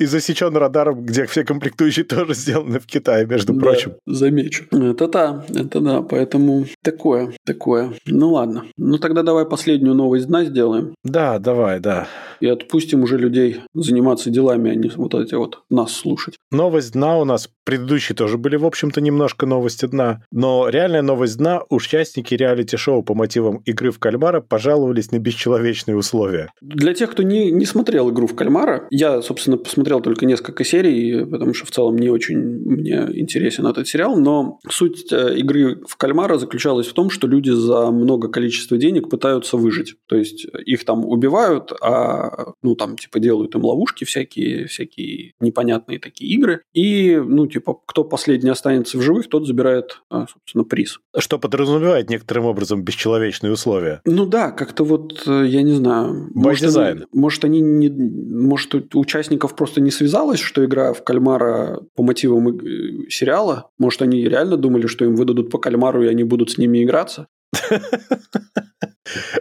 [0.00, 3.92] И засечен радаром, где все комплектующие тоже сделаны в Китае, между Да, прочим.
[4.06, 4.64] замечу.
[4.70, 7.92] Это да, это да, поэтому такое, такое.
[8.06, 8.64] Ну ладно.
[8.76, 12.06] Ну тогда давай последнюю новость дна сделаем Да, давай, да.
[12.40, 16.36] и отпустим уже людей заниматься делами, а не вот эти вот нас слушать.
[16.52, 21.38] Новость дна у нас, предыдущие тоже были, в общем-то, немножко новости дна, но реальная новость
[21.38, 26.50] дна, участники реалити-шоу по мотивам игры в кальмара пожаловались на бесчеловечные условия.
[26.60, 31.24] Для тех, кто не, не смотрел игру в кальмара, я, собственно, посмотрел только несколько серий,
[31.24, 35.96] потому что в целом не очень мне интересен этот сериал, но суть э, игры в
[35.96, 39.96] кальмара заключалась в том, что люди за много количества денег пытаются выжить.
[40.06, 45.98] То есть их там убивают, а ну там типа делают им ловушки всякие, всякие непонятные
[45.98, 46.62] такие игры.
[46.72, 51.00] И ну типа кто последний останется в живых, тот забирает, а, собственно, приз.
[51.16, 54.00] Что подразумевает некоторым образом бесчеловечные условия.
[54.04, 56.28] Ну да, как-то вот, э, я не знаю.
[56.28, 56.90] By Может, design.
[56.90, 57.88] они, может, они не...
[57.88, 63.70] Может, у участников просто не связалось, что игра в кальмара по мотивам э, сериала?
[63.78, 67.26] Может, они реально думали, что им выдадут по кальмару, и они будут с ними играться?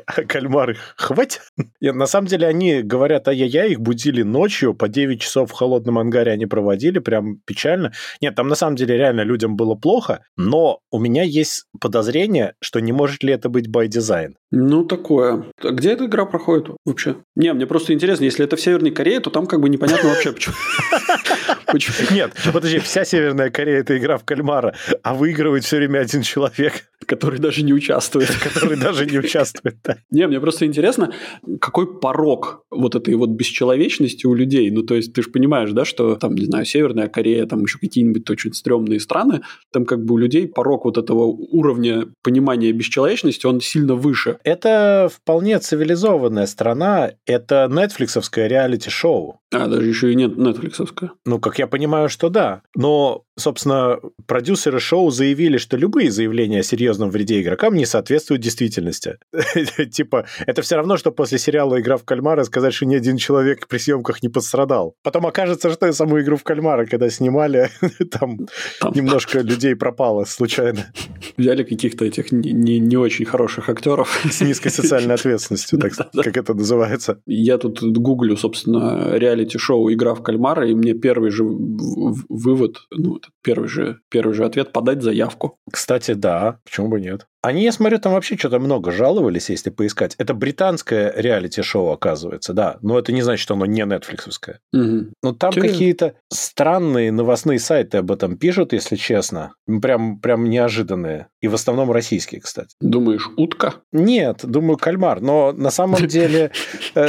[0.05, 1.41] А кальмары хватит?
[1.81, 5.99] Нет, на самом деле они говорят, ай-яй-яй, их будили ночью, по 9 часов в холодном
[5.99, 7.93] ангаре они проводили, прям печально.
[8.21, 12.79] Нет, там на самом деле реально людям было плохо, но у меня есть подозрение, что
[12.79, 14.35] не может ли это быть design.
[14.51, 15.45] Ну, такое.
[15.61, 17.17] А где эта игра проходит вообще?
[17.35, 20.31] Не, мне просто интересно, если это в Северной Корее, то там как бы непонятно вообще,
[20.31, 20.55] почему.
[22.11, 26.89] Нет, подожди, вся Северная Корея это игра в кальмара, а выигрывает все время один человек.
[27.05, 28.29] Который даже не участвует.
[28.43, 29.97] Который даже не участвует, да.
[30.11, 31.13] Не, мне просто интересно,
[31.61, 34.69] какой порог вот этой вот бесчеловечности у людей.
[34.71, 37.79] Ну, то есть, ты же понимаешь, да, что там, не знаю, Северная Корея, там еще
[37.79, 39.41] какие-нибудь очень стрёмные страны,
[39.71, 44.37] там как бы у людей порог вот этого уровня понимания бесчеловечности, он сильно выше.
[44.43, 49.39] Это вполне цивилизованная страна, это нетфликсовское реалити-шоу.
[49.53, 51.11] А, даже еще и нет нетфликсовское.
[51.25, 52.61] Ну, как я понимаю, что да.
[52.75, 59.17] Но, собственно, продюсеры шоу заявили, что любые заявления о серьезном вреде игрокам не соответствуют действительности.
[59.91, 63.67] Типа, это все равно, что после сериала «Игра в кальмара» сказать, что ни один человек
[63.67, 64.95] при съемках не пострадал.
[65.03, 67.69] Потом окажется, что саму «Игру в кальмара», когда снимали,
[68.11, 68.47] там
[68.93, 70.91] немножко людей пропало случайно.
[71.37, 74.19] Взяли каких-то этих не очень хороших актеров.
[74.29, 77.21] С низкой социальной ответственностью, так как это называется.
[77.25, 83.67] Я тут гуглю, собственно, реалити-шоу «Игра в кальмара», и мне первый же вывод, ну, первый
[83.67, 85.59] же, первый же ответ– подать заявку.
[85.71, 87.27] Кстати, да, почему бы нет?
[87.41, 90.15] Они, я смотрю, там вообще что-то много жаловались, если поискать.
[90.17, 92.77] Это британское реалити-шоу, оказывается, да.
[92.81, 94.59] Но это не значит, что оно не нетфликсовское.
[94.73, 95.13] Угу.
[95.23, 95.61] Но там Че?
[95.61, 99.53] какие-то странные новостные сайты об этом пишут, если честно.
[99.81, 101.27] Прям, прям неожиданные.
[101.41, 102.75] И в основном российские, кстати.
[102.81, 103.75] Думаешь, утка?
[103.91, 105.21] Нет, думаю, кальмар.
[105.21, 106.51] Но на самом деле,
[106.95, 107.07] э,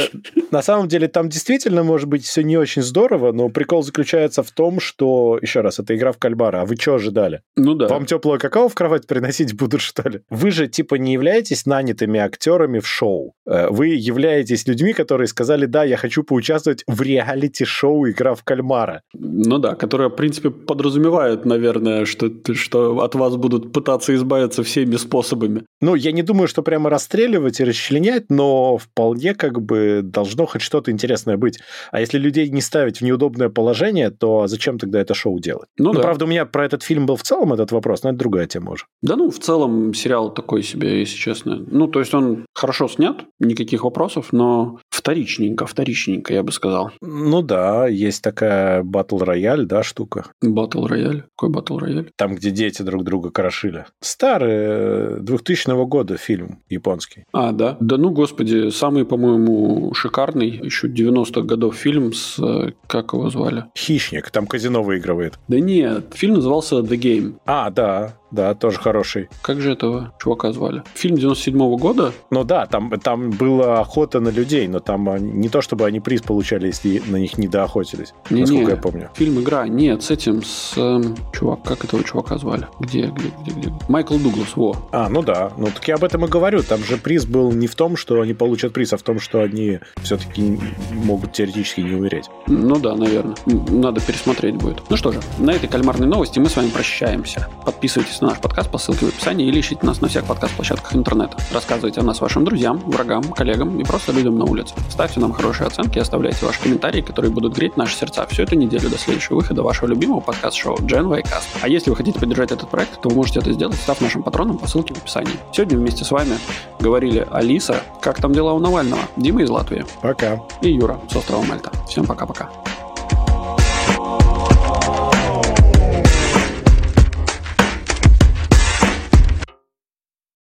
[0.51, 4.51] на самом деле там действительно может быть все не очень здорово, но прикол заключается в
[4.51, 6.61] том, что, еще раз, это игра в кальмара.
[6.61, 7.41] А вы что ожидали?
[7.55, 7.87] Ну да.
[7.87, 10.18] Вам теплого какао в кровать приносить будут, что ли?
[10.29, 13.33] Вы же типа не являетесь нанятыми актерами в шоу.
[13.45, 19.01] Э, вы являетесь людьми, которые сказали, да, я хочу поучаствовать в реалити-шоу «Игра в кальмара».
[19.13, 24.95] Ну да, которая, в принципе, подразумевает, наверное, что, что от вас будут пытаться избавиться всеми
[24.97, 25.63] способами.
[25.81, 30.61] Ну, я не думаю, что прямо расстреливать и расчленять, но вполне как бы должно хоть
[30.61, 31.59] что-то интересное быть.
[31.91, 35.67] А если людей не ставить в неудобное положение, то зачем тогда это шоу делать?
[35.77, 36.01] Ну, ну да.
[36.01, 38.71] правда, у меня про этот фильм был в целом этот вопрос, но это другая тема
[38.71, 38.85] уже.
[39.01, 41.63] Да ну, в целом сериал такой себе, если честно.
[41.67, 46.91] Ну, то есть он хорошо снят, никаких вопросов, но вторичненько, вторичненько, я бы сказал.
[47.01, 50.25] Ну да, есть такая батл рояль, да, штука.
[50.41, 51.25] Батл рояль?
[51.35, 52.09] Какой батл рояль?
[52.15, 53.85] Там, где дети друг друга крошили.
[54.01, 57.25] Старый, 2000 года фильм японский.
[57.31, 57.77] А, да?
[57.79, 62.39] Да ну, господи, самый, по-моему, шикарный, еще 90-х годов фильм с...
[62.87, 63.65] Как его звали?
[63.77, 65.37] Хищник, там казино выигрывает.
[65.47, 67.35] Да нет, фильм назывался The Game.
[67.45, 69.29] А, да, да, тоже хороший.
[69.41, 70.83] Как же этого чувака звали?
[70.93, 72.13] Фильм 97-го года?
[72.29, 76.21] Ну да, там, там была охота на людей, но там не то, чтобы они приз
[76.21, 79.09] получали, если на них не доохотились, не, насколько не, я помню.
[79.15, 79.67] Фильм «Игра».
[79.67, 80.73] Нет, с этим, с...
[80.77, 81.01] Э,
[81.33, 82.67] чувак, как этого чувака звали?
[82.79, 83.73] Где, где, где, где?
[83.87, 84.75] Майкл Дуглас, во.
[84.91, 85.51] А, ну да.
[85.57, 86.61] Ну так я об этом и говорю.
[86.63, 89.41] Там же приз был не в том, что они получат приз, а в том, что
[89.41, 90.59] они все-таки
[90.91, 92.29] могут теоретически не умереть.
[92.47, 93.35] Ну да, наверное.
[93.45, 94.81] Надо пересмотреть будет.
[94.89, 97.47] Ну что же, на этой кальмарной новости мы с вами прощаемся.
[97.65, 101.37] Подписывайтесь на наш подкаст по ссылке в описании или ищите нас на всех подкаст-площадках интернета.
[101.53, 104.73] Рассказывайте о нас вашим друзьям, врагам, коллегам и просто людям на улице.
[104.89, 108.55] Ставьте нам хорошие оценки и оставляйте ваши комментарии, которые будут греть наши сердца всю эту
[108.55, 111.47] неделю до следующего выхода вашего любимого подкаст-шоу Gen Cast.
[111.61, 114.57] А если вы хотите поддержать этот проект, то вы можете это сделать, став нашим патроном
[114.57, 115.33] по ссылке в описании.
[115.53, 116.37] Сегодня вместе с вами
[116.79, 119.85] говорили Алиса, как там дела у Навального, Дима из Латвии.
[120.01, 120.41] Пока.
[120.61, 121.71] И Юра с острова Мальта.
[121.87, 122.49] Всем пока-пока.